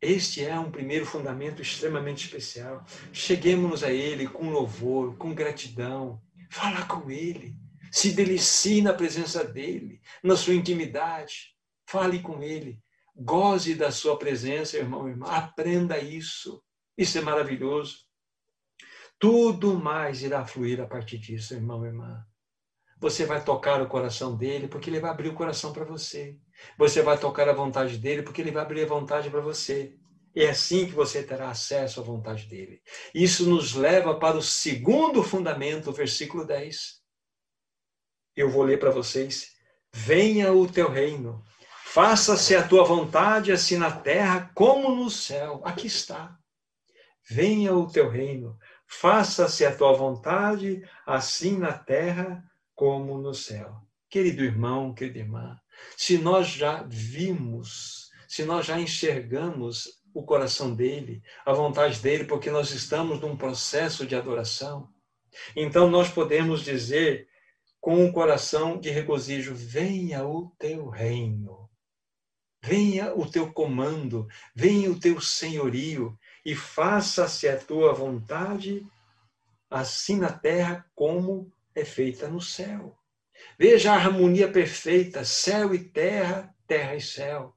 [0.00, 2.84] Este é um primeiro fundamento extremamente especial.
[3.12, 7.56] Cheguemos a Ele com louvor, com gratidão, falar com Ele,
[7.90, 11.54] se delicie na presença dEle, na sua intimidade.
[11.86, 12.82] Fale com Ele,
[13.16, 15.26] Goze da sua presença, irmão, irmã.
[15.28, 16.62] Aprenda isso.
[16.98, 18.04] Isso é maravilhoso.
[19.18, 22.26] Tudo mais irá fluir a partir disso, irmão, irmã.
[22.98, 26.38] Você vai tocar o coração dele, porque ele vai abrir o coração para você.
[26.76, 29.96] Você vai tocar a vontade dele, porque ele vai abrir a vontade para você.
[30.34, 32.82] É assim que você terá acesso à vontade dele.
[33.14, 37.00] Isso nos leva para o segundo fundamento, versículo 10.
[38.34, 39.54] Eu vou ler para vocês.
[39.92, 41.44] Venha o teu reino
[41.94, 45.62] Faça-se a tua vontade, assim na terra como no céu.
[45.64, 46.36] Aqui está.
[47.30, 48.58] Venha o teu reino.
[48.84, 52.42] Faça-se a tua vontade, assim na terra
[52.74, 53.76] como no céu.
[54.10, 55.56] Querido irmão, querida irmã,
[55.96, 62.50] se nós já vimos, se nós já enxergamos o coração dele, a vontade dele, porque
[62.50, 64.88] nós estamos num processo de adoração,
[65.54, 67.28] então nós podemos dizer
[67.80, 71.63] com um coração de regozijo: venha o teu reino
[72.64, 78.86] venha o teu comando, venha o teu senhorio e faça-se a tua vontade,
[79.70, 82.96] assim na terra como é feita no céu.
[83.58, 87.54] Veja a harmonia perfeita, céu e terra, terra e céu.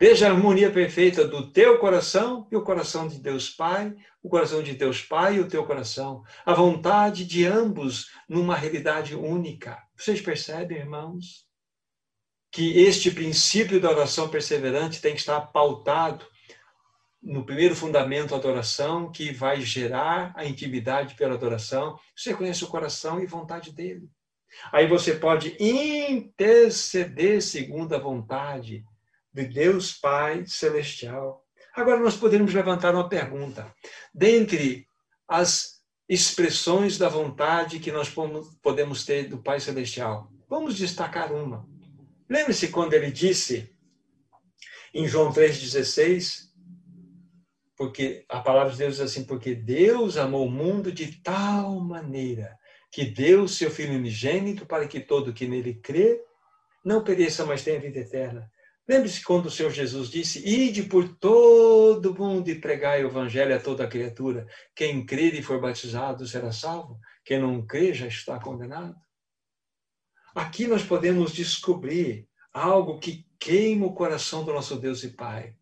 [0.00, 4.60] Veja a harmonia perfeita do teu coração e o coração de Deus Pai, o coração
[4.60, 6.24] de Deus Pai e o teu coração.
[6.44, 9.80] A vontade de ambos numa realidade única.
[9.96, 11.47] Vocês percebem, irmãos?
[12.50, 16.26] Que este princípio da oração perseverante tem que estar pautado
[17.22, 21.98] no primeiro fundamento, a adoração, que vai gerar a intimidade pela adoração.
[22.16, 24.08] Você conhece o coração e vontade dele.
[24.72, 28.84] Aí você pode interceder segundo a vontade
[29.32, 31.44] de Deus Pai Celestial.
[31.74, 33.72] Agora nós podemos levantar uma pergunta.
[34.14, 34.86] Dentre
[35.28, 38.08] as expressões da vontade que nós
[38.62, 41.67] podemos ter do Pai Celestial, vamos destacar uma.
[42.28, 43.74] Lembre-se quando ele disse
[44.92, 46.48] em João 3,16,
[47.76, 52.58] porque a palavra de Deus diz assim, porque Deus amou o mundo de tal maneira
[52.90, 56.20] que deu o seu Filho unigênito para que todo que nele crê
[56.84, 58.50] não pereça, mas tenha vida eterna.
[58.88, 63.60] Lembre-se quando o Senhor Jesus disse: Ide por todo mundo e pregai o evangelho a
[63.60, 64.46] toda criatura.
[64.74, 68.96] Quem crer e for batizado será salvo, quem não crê já está condenado.
[70.38, 75.56] Aqui nós podemos descobrir algo que queima o coração do nosso Deus e Pai.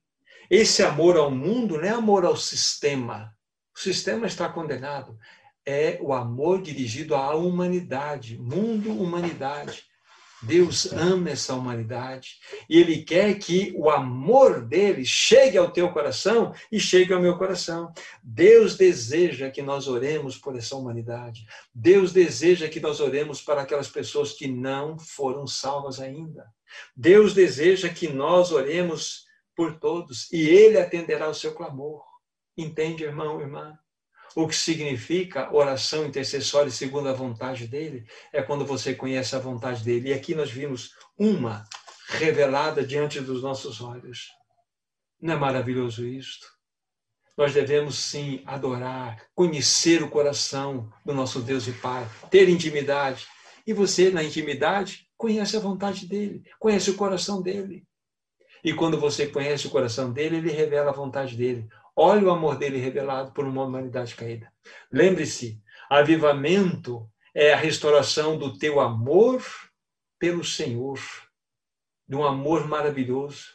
[0.51, 3.35] Esse amor ao mundo não é amor ao sistema.
[3.75, 5.19] O sistema está condenado
[5.65, 9.83] é o amor dirigido à humanidade, mundo, humanidade.
[10.43, 16.53] Deus ama essa humanidade e Ele quer que o amor dele chegue ao teu coração
[16.71, 17.93] e chegue ao meu coração.
[18.23, 21.47] Deus deseja que nós oremos por essa humanidade.
[21.75, 26.47] Deus deseja que nós oremos para aquelas pessoas que não foram salvas ainda.
[26.95, 29.25] Deus deseja que nós oremos
[29.55, 32.05] por todos e Ele atenderá o seu clamor.
[32.57, 33.79] Entende, irmão, irmã?
[34.37, 39.83] O que significa oração intercessória segundo a vontade dele é quando você conhece a vontade
[39.83, 40.11] dele.
[40.11, 41.65] E aqui nós vimos uma
[42.07, 44.29] revelada diante dos nossos olhos.
[45.19, 46.47] Não é maravilhoso isto?
[47.35, 53.27] Nós devemos sim adorar, conhecer o coração do nosso Deus e Pai, ter intimidade.
[53.67, 57.87] E você, na intimidade, conhece a vontade dele, conhece o coração dele.
[58.63, 61.67] E quando você conhece o coração dele, ele revela a vontade dele.
[61.99, 64.53] Olha o amor dele revelado por uma humanidade caída.
[64.93, 69.43] Lembre-se, avivamento é a restauração do teu amor
[70.19, 71.01] pelo Senhor,
[72.07, 73.47] de um amor maravilhoso.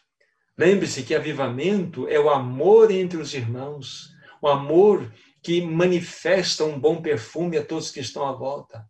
[0.57, 4.09] Lembre-se que avivamento é o amor entre os irmãos,
[4.41, 5.13] o amor
[5.43, 8.83] que manifesta um bom perfume a todos que estão à volta.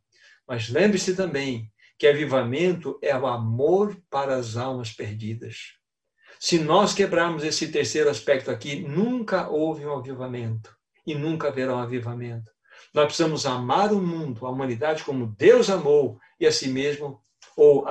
[0.48, 5.81] Mas lembre-se também que avivamento é o amor para as almas perdidas.
[6.44, 10.76] Se nós quebrarmos esse terceiro aspecto aqui, nunca houve um avivamento
[11.06, 12.52] e nunca haverá um avivamento.
[12.92, 17.22] Nós precisamos amar o mundo, a humanidade, como Deus amou e a si mesmo,
[17.56, 17.86] ou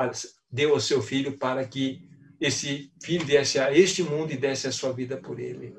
[0.50, 2.02] deu ao seu filho para que
[2.40, 5.72] esse filho viesse a este mundo e desse a sua vida por ele.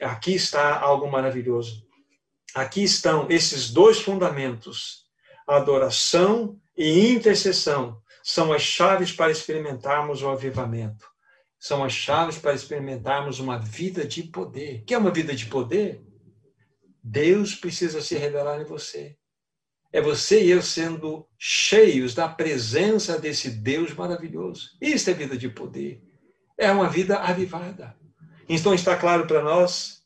[0.00, 1.86] Aqui está algo maravilhoso.
[2.56, 5.04] Aqui estão esses dois fundamentos:
[5.46, 11.06] adoração e intercessão são as chaves para experimentarmos o avivamento
[11.58, 14.84] são as chaves para experimentarmos uma vida de poder.
[14.86, 16.00] Que é uma vida de poder?
[17.02, 19.16] Deus precisa se revelar em você.
[19.92, 24.70] É você e eu sendo cheios da presença desse Deus maravilhoso.
[24.80, 26.02] Isso é vida de poder.
[26.56, 27.96] É uma vida avivada.
[28.48, 30.02] Então está claro para nós,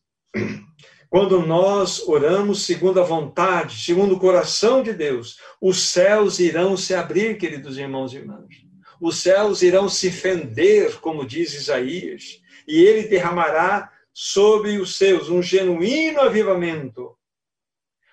[1.11, 6.95] quando nós oramos segundo a vontade, segundo o coração de Deus, os céus irão se
[6.95, 8.72] abrir, queridos irmãos e irmãs
[9.03, 15.43] os céus irão se fender, como diz Isaías, e ele derramará sobre os seus um
[15.43, 17.19] genuíno avivamento,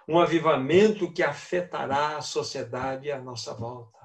[0.08, 4.00] um avivamento que afetará a sociedade à nossa volta,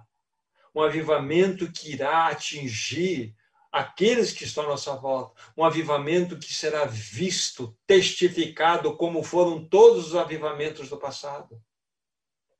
[0.74, 3.34] um avivamento que irá atingir
[3.72, 10.08] aqueles que estão à nossa volta, um avivamento que será visto, testificado, como foram todos
[10.08, 11.58] os avivamentos do passado.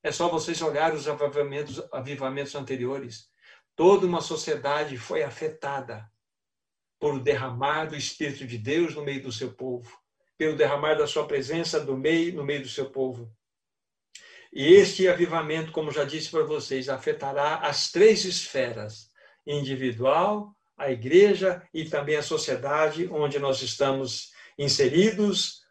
[0.03, 3.34] É só vocês olharem os avivamentos, avivamentos anteriores.
[3.77, 6.09] Toda uma sociedade foi afetada
[6.99, 9.99] por derramar do Espírito de Deus no meio do seu povo,
[10.39, 13.31] pelo derramar da sua presença do meio, no meio do seu povo.
[14.53, 19.11] E este avivamento, como já disse para vocês, afetará as três esferas:
[19.45, 25.63] individual, a igreja e também a sociedade onde nós estamos inseridos,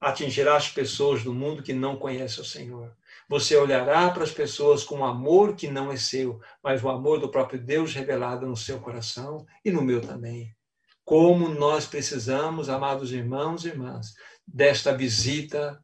[0.00, 2.96] atingirá as pessoas do mundo que não conhecem o Senhor.
[3.32, 7.18] Você olhará para as pessoas com um amor que não é seu, mas o amor
[7.18, 10.54] do próprio Deus revelado no seu coração e no meu também.
[11.02, 14.12] como nós precisamos, amados irmãos e irmãs,
[14.46, 15.82] desta visita,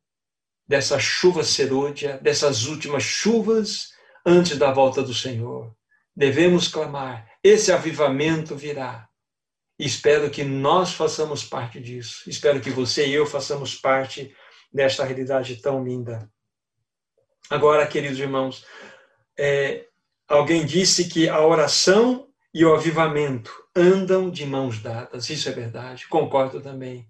[0.67, 3.95] dessa chuva serôdia, dessas últimas chuvas
[4.27, 5.75] antes da volta do Senhor.
[6.15, 9.09] Devemos clamar: esse avivamento virá.
[9.79, 12.29] Espero que nós façamos parte disso.
[12.29, 14.37] Espero que você e eu façamos parte
[14.71, 16.31] desta realidade tão linda.
[17.51, 18.67] Agora, queridos irmãos,
[19.39, 19.87] é,
[20.29, 25.31] alguém disse que a oração e o avivamento andam de mãos dadas.
[25.31, 27.09] Isso é verdade, concordo também.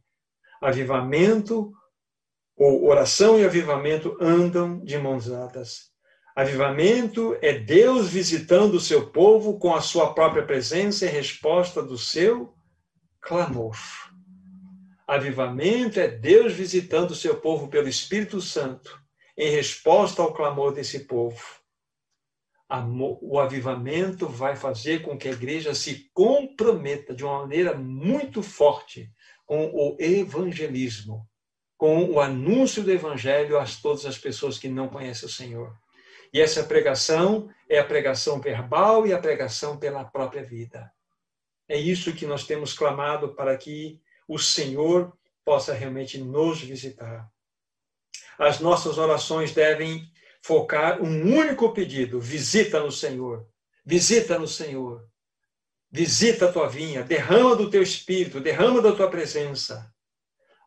[0.63, 1.73] Avivamento,
[2.57, 5.91] ou oração e avivamento andam de mãos dadas.
[6.37, 11.99] Avivamento é Deus visitando o seu povo com a sua própria presença em resposta do
[11.99, 12.55] seu
[13.21, 13.77] clamor.
[15.05, 19.08] Avivamento é Deus visitando o seu povo pelo Espírito Santo
[19.39, 21.41] em resposta ao clamor desse povo.
[23.23, 29.11] O avivamento vai fazer com que a igreja se comprometa de uma maneira muito forte
[29.47, 31.27] com o evangelismo,
[31.79, 35.79] com o anúncio do evangelho a todas as pessoas que não conhecem o Senhor.
[36.33, 40.93] E essa pregação é a pregação verbal e a pregação pela própria vida.
[41.69, 47.31] É isso que nós temos clamado para que o Senhor possa realmente nos visitar
[48.39, 50.11] as nossas orações devem
[50.43, 53.47] focar um único pedido: visita no Senhor,
[53.85, 55.05] visita no Senhor,
[55.91, 59.93] visita a tua vinha, derrama do teu espírito, derrama da tua presença.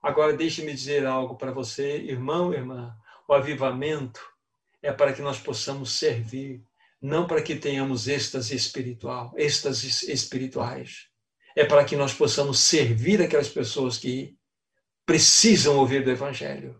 [0.03, 2.95] Agora, deixe-me dizer algo para você, irmão, irmã:
[3.27, 4.21] o avivamento
[4.81, 6.63] é para que nós possamos servir,
[7.01, 11.07] não para que tenhamos êxtase espiritual, êxtases espirituais.
[11.55, 14.35] É para que nós possamos servir aquelas pessoas que
[15.05, 16.79] precisam ouvir do Evangelho.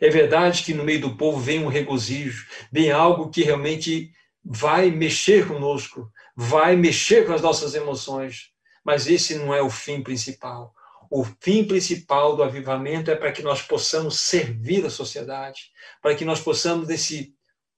[0.00, 4.10] É verdade que no meio do povo vem um regozijo, vem algo que realmente
[4.44, 8.50] vai mexer conosco, vai mexer com as nossas emoções,
[8.84, 10.74] mas esse não é o fim principal.
[11.10, 15.70] O fim principal do avivamento é para que nós possamos servir a sociedade,
[16.00, 17.34] para que nós possamos, nesse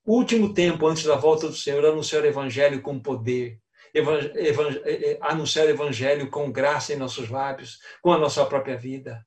[0.06, 3.58] último tempo antes da volta do Senhor, anunciar o evangelho com poder,
[3.92, 4.00] eh,
[4.84, 9.24] eh, anunciar o evangelho com graça em nossos lábios, com a nossa própria vida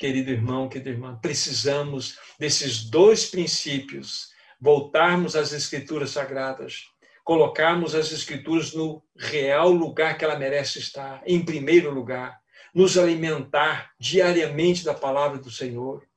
[0.00, 6.86] querido irmão, querida irmã, precisamos desses dois princípios, voltarmos às Escrituras Sagradas,
[7.22, 12.40] colocarmos as Escrituras no real lugar que ela merece estar, em primeiro lugar,
[12.74, 16.08] nos alimentar diariamente da palavra do Senhor.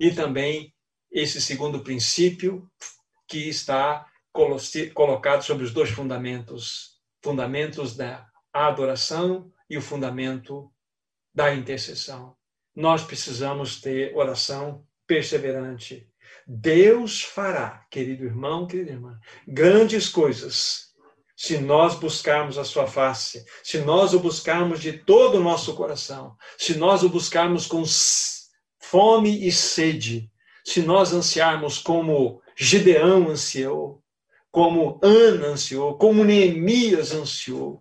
[0.00, 0.74] E também
[1.12, 2.66] esse segundo princípio
[3.28, 4.06] que está
[4.94, 10.72] colocado sobre os dois fundamentos, fundamentos da adoração e o fundamento
[11.34, 12.35] da intercessão
[12.76, 16.06] nós precisamos ter oração perseverante.
[16.46, 19.18] Deus fará, querido irmão, querida irmã,
[19.48, 20.86] grandes coisas
[21.36, 26.34] se nós buscarmos a sua face, se nós o buscarmos de todo o nosso coração,
[26.56, 27.82] se nós o buscarmos com
[28.80, 30.30] fome e sede,
[30.64, 34.02] se nós ansiarmos como Gideão ansiou,
[34.50, 37.80] como Ana ansiou, como Neemias ansiou,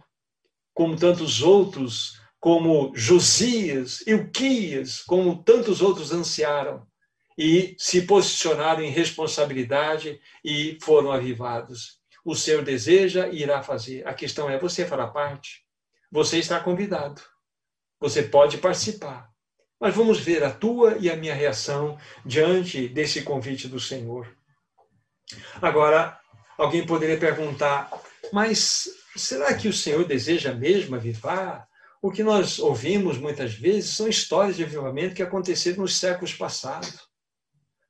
[0.74, 6.86] como tantos outros como Josias, Ilquias, como tantos outros ansiaram
[7.38, 12.00] e se posicionaram em responsabilidade e foram avivados.
[12.24, 14.08] O Senhor deseja e irá fazer.
[14.08, 15.66] A questão é: você fará parte?
[16.12, 17.22] Você está convidado.
[18.00, 19.30] Você pode participar.
[19.80, 24.36] Mas vamos ver a tua e a minha reação diante desse convite do Senhor.
[25.62, 26.20] Agora,
[26.58, 27.92] alguém poderia perguntar:
[28.32, 31.68] mas será que o Senhor deseja mesmo avivar?
[32.06, 37.00] O que nós ouvimos muitas vezes são histórias de avivamento que aconteceram nos séculos passados.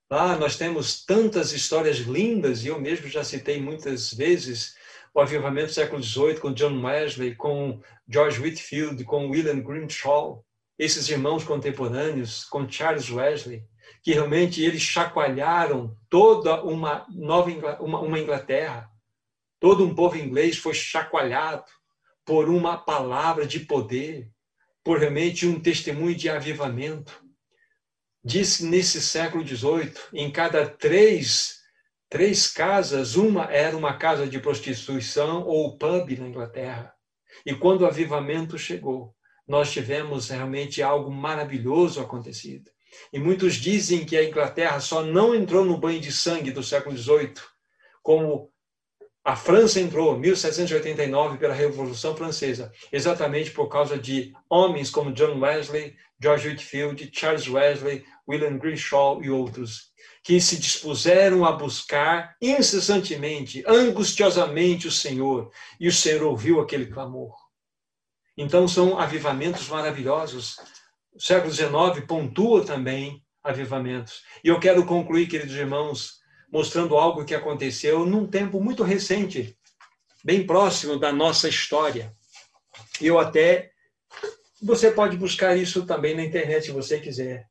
[0.09, 4.73] Lá nós temos tantas histórias lindas, e eu mesmo já citei muitas vezes
[5.13, 10.45] o avivamento do século XVIII com John Wesley, com George Whitfield, com William Grimshaw,
[10.79, 13.65] esses irmãos contemporâneos, com Charles Wesley,
[14.01, 17.49] que realmente eles chacoalharam toda uma nova
[17.81, 18.89] uma, uma Inglaterra.
[19.59, 21.65] Todo um povo inglês foi chacoalhado
[22.25, 24.29] por uma palavra de poder,
[24.83, 27.23] por realmente um testemunho de avivamento.
[28.23, 31.59] Diz nesse século XVIII, em cada três,
[32.09, 36.91] três casas, uma era uma casa de prostituição ou pub na Inglaterra.
[37.45, 39.13] E quando o avivamento chegou,
[39.47, 42.71] nós tivemos realmente algo maravilhoso acontecido.
[43.13, 46.97] E muitos dizem que a Inglaterra só não entrou no banho de sangue do século
[46.97, 47.33] XVIII,
[48.01, 48.51] como
[49.25, 55.39] a França entrou em 1789 pela Revolução Francesa, exatamente por causa de homens como John
[55.39, 59.89] Wesley, George Whitfield, Charles Wesley, William Grimshaw e outros,
[60.23, 67.33] que se dispuseram a buscar incessantemente, angustiosamente o Senhor, e o Senhor ouviu aquele clamor.
[68.37, 70.57] Então, são avivamentos maravilhosos.
[71.11, 74.21] O século XIX pontua também avivamentos.
[74.43, 76.19] E eu quero concluir, queridos irmãos,
[76.51, 79.57] mostrando algo que aconteceu num tempo muito recente,
[80.23, 82.15] bem próximo da nossa história.
[83.01, 83.71] Eu até.
[84.61, 87.47] Você pode buscar isso também na internet, se você quiser.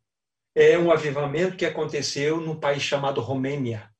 [0.55, 3.91] É um avivamento que aconteceu num país chamado Romênia.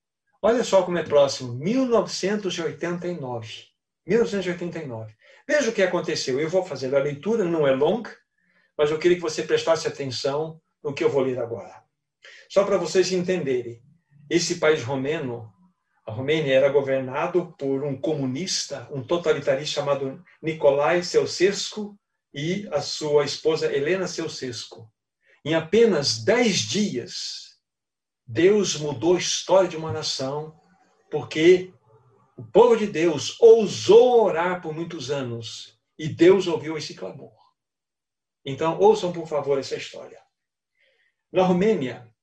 [0.41, 3.75] Olha só como é próximo, 1989.
[4.07, 5.15] 1989.
[5.47, 6.41] Veja o que aconteceu.
[6.41, 8.11] Eu vou fazer a leitura, não é longa,
[8.77, 11.83] mas eu queria que você prestasse atenção no que eu vou ler agora.
[12.49, 13.83] Só para vocês entenderem.
[14.29, 15.53] Esse país romeno,
[16.07, 21.99] a Romênia era governado por um comunista, um totalitarista chamado Nicolae Ceausescu
[22.33, 24.91] e a sua esposa Helena Ceausescu.
[25.45, 27.59] Em apenas dez dias,
[28.27, 30.59] Deus mudou a história de uma nação,
[31.11, 31.73] porque
[32.37, 37.35] o povo de Deus ousou orar por muitos anos e Deus ouviu esse clamor.
[38.45, 40.21] Então, ouçam, por favor, essa história.
[41.31, 42.14] Na Romênia,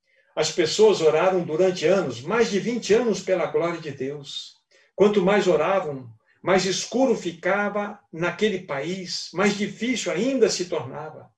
[0.41, 4.55] as pessoas oraram durante anos, mais de 20 anos, pela glória de Deus.
[4.95, 6.11] Quanto mais oravam,
[6.41, 11.31] mais escuro ficava naquele país, mais difícil ainda se tornava.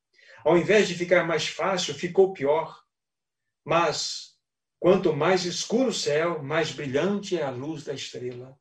[0.46, 2.82] Ao invés de ficar mais fácil, ficou pior.
[3.66, 4.38] Mas,
[4.80, 8.58] quanto mais escuro o céu, mais brilhante é a luz da estrela.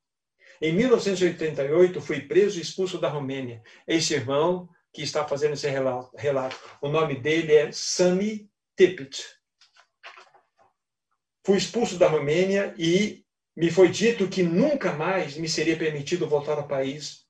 [0.61, 3.63] Em 1988, fui preso e expulso da Romênia.
[3.87, 9.41] Esse irmão que está fazendo esse relato, o nome dele é Sami Tippett.
[11.45, 13.25] Fui expulso da Romênia e
[13.57, 17.23] me foi dito que nunca mais me seria permitido voltar ao país.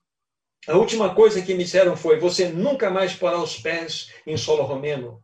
[0.67, 4.63] A última coisa que me disseram foi: você nunca mais porá os pés em solo
[4.63, 5.23] romeno.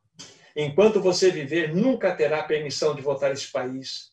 [0.56, 4.12] Enquanto você viver, nunca terá permissão de voltar a esse país.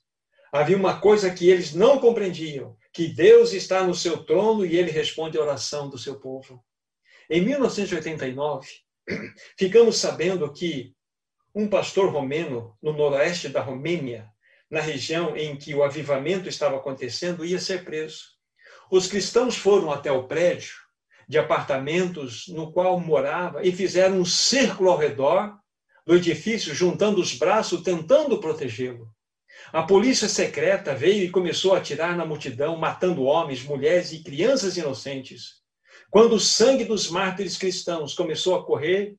[0.53, 4.91] Havia uma coisa que eles não compreendiam: que Deus está no seu trono e ele
[4.91, 6.65] responde a oração do seu povo.
[7.29, 8.69] Em 1989,
[9.59, 10.95] ficamos sabendo que
[11.55, 14.31] um pastor romeno no noroeste da Romênia,
[14.71, 18.21] na região em que o avivamento estava acontecendo, ia ser preso.
[18.91, 20.75] Os cristãos foram até o prédio
[21.29, 25.57] de apartamentos no qual morava e fizeram um círculo ao redor
[26.07, 29.09] do edifício, juntando os braços, tentando protegê-lo.
[29.73, 34.77] A polícia secreta veio e começou a atirar na multidão, matando homens, mulheres e crianças
[34.77, 35.63] inocentes.
[36.11, 39.17] Quando o sangue dos mártires cristãos começou a correr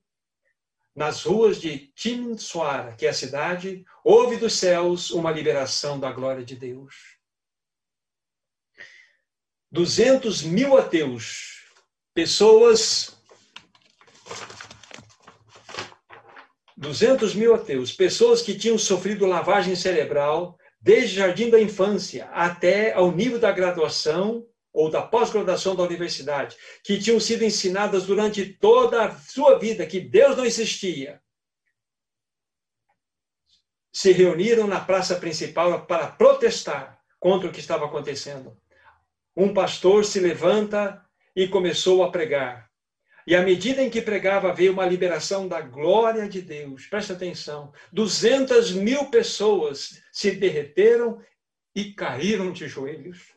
[0.98, 6.44] nas ruas de Timisoara, que é a cidade, houve dos céus uma liberação da glória
[6.44, 7.20] de Deus.
[9.72, 11.68] 200 mil ateus,
[12.16, 13.16] pessoas
[16.76, 22.94] 200 mil ateus, pessoas que tinham sofrido lavagem cerebral desde o jardim da infância até
[22.94, 24.48] ao nível da graduação
[24.78, 30.00] ou da pós-graduação da universidade, que tinham sido ensinadas durante toda a sua vida que
[30.00, 31.20] Deus não existia,
[33.92, 38.56] se reuniram na praça principal para protestar contra o que estava acontecendo.
[39.36, 41.04] Um pastor se levanta
[41.36, 42.70] e começou a pregar.
[43.26, 46.86] E à medida em que pregava, veio uma liberação da glória de Deus.
[46.86, 51.20] Presta atenção: 200 mil pessoas se derreteram
[51.76, 53.37] e caíram de joelhos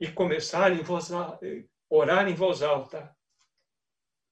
[0.00, 1.10] e começaram a voz,
[1.88, 3.14] orar em voz alta.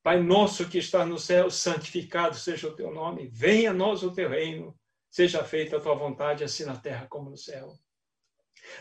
[0.03, 3.29] Pai nosso que está no céu, santificado seja o teu nome.
[3.29, 4.75] Venha a nós o teu reino.
[5.11, 7.79] Seja feita a tua vontade, assim na terra como no céu.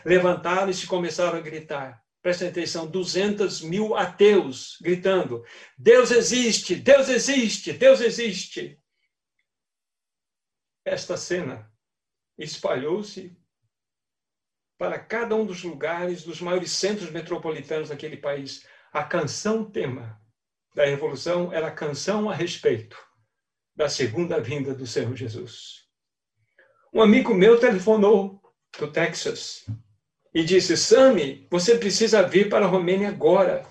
[0.04, 5.44] Levantaram-se e começaram a gritar presta atenção, 200 mil ateus gritando:
[5.76, 8.78] Deus existe, Deus existe, Deus existe.
[10.84, 11.70] Esta cena
[12.36, 13.36] espalhou-se
[14.78, 18.64] para cada um dos lugares dos maiores centros metropolitanos daquele país.
[18.92, 20.18] A canção tema
[20.74, 22.96] da Revolução era a canção a respeito
[23.74, 25.88] da segunda vinda do Senhor Jesus.
[26.94, 28.40] Um amigo meu telefonou
[28.78, 29.66] do Texas
[30.32, 33.66] e disse: Sami, você precisa vir para a Romênia agora.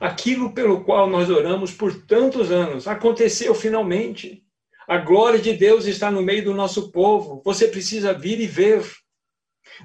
[0.00, 4.44] Aquilo pelo qual nós oramos por tantos anos aconteceu finalmente.
[4.86, 7.42] A glória de Deus está no meio do nosso povo.
[7.44, 8.84] Você precisa vir e ver.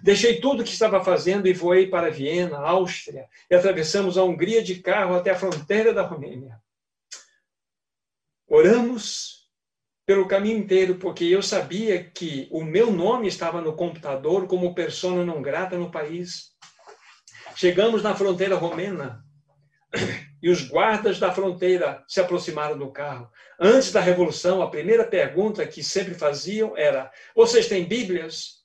[0.01, 4.63] Deixei tudo o que estava fazendo e voei para Viena, Áustria, e atravessamos a Hungria
[4.63, 6.57] de carro até a fronteira da Romênia.
[8.47, 9.43] Oramos
[10.05, 15.23] pelo caminho inteiro, porque eu sabia que o meu nome estava no computador como persona
[15.25, 16.51] não grata no país.
[17.55, 19.23] Chegamos na fronteira romena
[20.41, 23.31] e os guardas da fronteira se aproximaram do carro.
[23.59, 28.62] Antes da revolução, a primeira pergunta que sempre faziam era: Vocês têm Bíblias?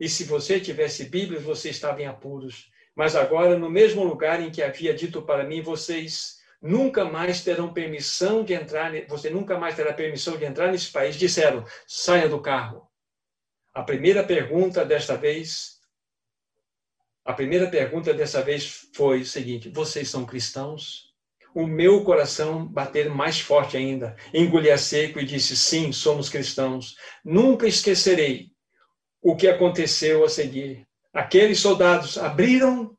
[0.00, 2.70] E se você tivesse Bíblias, você estava em apuros.
[2.96, 7.72] Mas agora, no mesmo lugar em que havia dito para mim, vocês nunca mais terão
[7.72, 11.16] permissão de entrar, você nunca mais terá permissão de entrar nesse país.
[11.16, 12.88] Disseram: saia do carro.
[13.74, 15.78] A primeira pergunta desta vez,
[17.22, 21.10] a primeira pergunta dessa vez foi o seguinte: vocês são cristãos?
[21.54, 24.16] O meu coração bateu mais forte ainda.
[24.32, 26.96] Engoli a seco e disse: sim, somos cristãos.
[27.22, 28.49] Nunca esquecerei
[29.22, 30.86] o que aconteceu a seguir.
[31.12, 32.96] Aqueles soldados abriram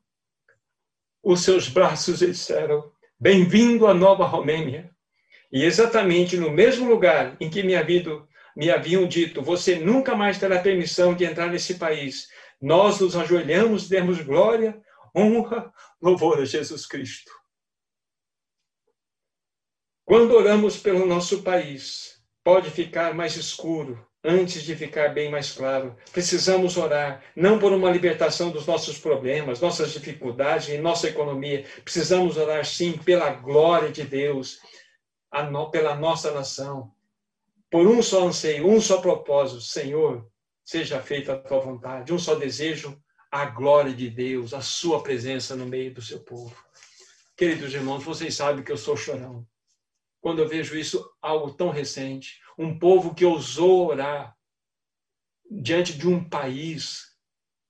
[1.22, 4.90] os seus braços e disseram: Bem-vindo à Nova Romênia.
[5.50, 8.26] E exatamente no mesmo lugar em que me, havido,
[8.56, 12.28] me haviam dito: Você nunca mais terá permissão de entrar nesse país,
[12.60, 14.80] nós nos ajoelhamos demos glória,
[15.14, 17.32] honra, louvor a Jesus Cristo.
[20.04, 25.96] Quando oramos pelo nosso país, pode ficar mais escuro, antes de ficar bem mais claro.
[26.12, 31.64] Precisamos orar, não por uma libertação dos nossos problemas, nossas dificuldades e nossa economia.
[31.82, 34.60] Precisamos orar, sim, pela glória de Deus,
[35.70, 36.92] pela nossa nação.
[37.70, 39.62] Por um só anseio, um só propósito.
[39.62, 40.28] Senhor,
[40.64, 42.12] seja feita a tua vontade.
[42.12, 43.00] Um só desejo,
[43.30, 46.54] a glória de Deus, a sua presença no meio do seu povo.
[47.34, 49.46] Queridos irmãos, vocês sabem que eu sou chorão.
[50.20, 54.36] Quando eu vejo isso, algo tão recente, um povo que ousou orar
[55.50, 57.12] diante de um país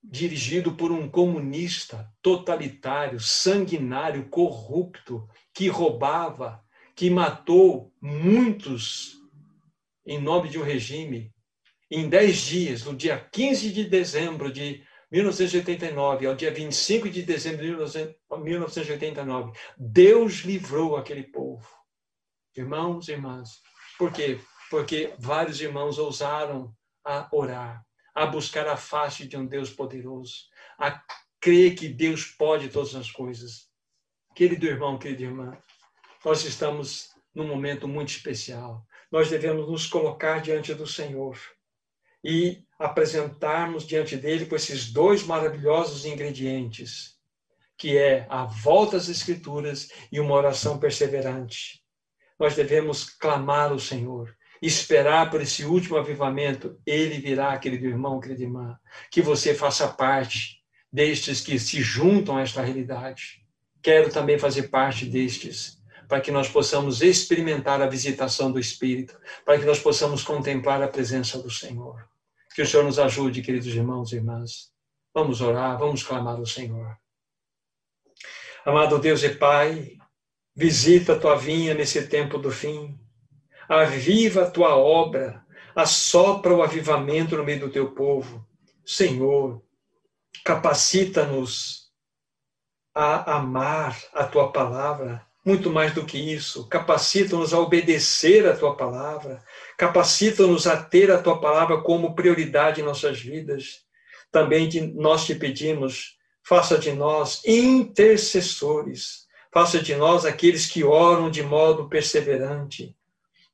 [0.03, 6.65] dirigido por um comunista totalitário, sanguinário, corrupto, que roubava,
[6.95, 9.17] que matou muitos
[10.05, 11.33] em nome de um regime.
[11.91, 17.63] Em dez dias, no dia 15 de dezembro de 1989 ao dia 25 de dezembro
[17.63, 21.69] de 1989, Deus livrou aquele povo.
[22.57, 23.61] Irmãos e irmãs,
[23.99, 24.41] por quê?
[24.73, 26.75] Porque vários irmãos ousaram
[27.05, 27.85] a orar,
[28.15, 30.47] a buscar a face de um Deus poderoso,
[30.79, 30.99] a
[31.39, 33.69] crer que Deus pode todas as coisas.
[34.35, 35.59] Querido irmão, querida irmã,
[36.25, 38.83] nós estamos num momento muito especial.
[39.11, 41.39] Nós devemos nos colocar diante do Senhor
[42.25, 47.19] e apresentarmos diante dele com esses dois maravilhosos ingredientes,
[47.77, 51.85] que é a volta às Escrituras e uma oração perseverante.
[52.39, 58.45] Nós devemos clamar ao Senhor, esperar por esse último avivamento, ele virá, querido irmão, querida
[58.45, 58.79] irmã,
[59.11, 63.45] que você faça parte destes que se juntam a esta realidade.
[63.83, 69.59] Quero também fazer parte destes, para que nós possamos experimentar a visitação do Espírito, para
[69.59, 72.09] que nós possamos contemplar a presença do Senhor.
[72.55, 74.71] Que o Senhor nos ajude, queridos irmãos e irmãs.
[75.13, 76.97] Vamos orar, vamos clamar ao Senhor.
[78.65, 79.97] Amado Deus e Pai,
[80.55, 83.02] visita a tua vinha nesse tempo do fim
[83.69, 85.45] aviva a tua obra,
[85.75, 88.47] assopra o avivamento no meio do teu povo.
[88.85, 89.63] Senhor,
[90.45, 91.91] capacita-nos
[92.95, 98.77] a amar a tua palavra, muito mais do que isso, capacita-nos a obedecer a tua
[98.77, 99.43] palavra,
[99.79, 103.83] capacita-nos a ter a tua palavra como prioridade em nossas vidas.
[104.31, 111.43] Também nós te pedimos, faça de nós intercessores, faça de nós aqueles que oram de
[111.43, 112.97] modo perseverante,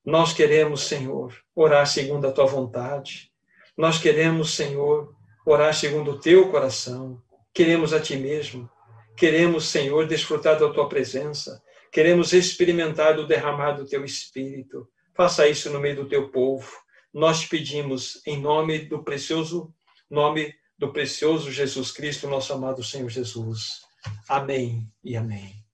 [0.09, 3.31] nós queremos, Senhor, orar segundo a tua vontade.
[3.77, 5.15] Nós queremos, Senhor,
[5.45, 7.23] orar segundo o teu coração.
[7.53, 8.71] Queremos a ti mesmo.
[9.15, 11.63] Queremos, Senhor, desfrutar da tua presença.
[11.93, 14.89] Queremos experimentar o derramar do teu espírito.
[15.15, 16.73] Faça isso no meio do teu povo.
[17.13, 19.75] Nós te pedimos em nome do precioso
[20.11, 23.83] nome do precioso Jesus Cristo, nosso amado Senhor Jesus.
[24.27, 25.68] Amém e amém.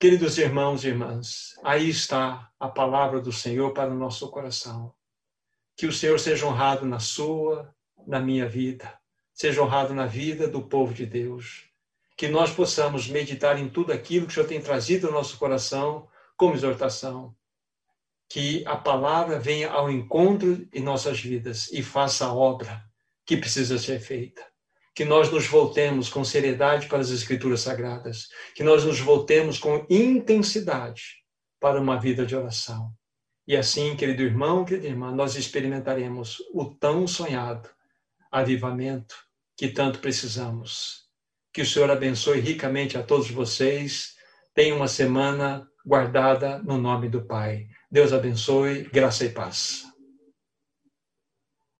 [0.00, 4.94] Queridos irmãos e irmãs, aí está a palavra do Senhor para o nosso coração.
[5.76, 7.74] Que o Senhor seja honrado na sua,
[8.06, 8.96] na minha vida,
[9.34, 11.64] seja honrado na vida do povo de Deus.
[12.16, 16.08] Que nós possamos meditar em tudo aquilo que o Senhor tem trazido ao nosso coração
[16.36, 17.34] como exortação.
[18.28, 22.84] Que a palavra venha ao encontro em nossas vidas e faça a obra
[23.26, 24.46] que precisa ser feita
[24.98, 29.86] que nós nos voltemos com seriedade para as Escrituras Sagradas, que nós nos voltemos com
[29.88, 31.22] intensidade
[31.60, 32.90] para uma vida de oração.
[33.46, 37.68] E assim, querido irmão, querida irmã, nós experimentaremos o tão sonhado
[38.28, 39.14] avivamento
[39.56, 41.04] que tanto precisamos.
[41.52, 44.16] Que o Senhor abençoe ricamente a todos vocês.
[44.52, 47.68] Tenha uma semana guardada no nome do Pai.
[47.88, 49.87] Deus abençoe, graça e paz.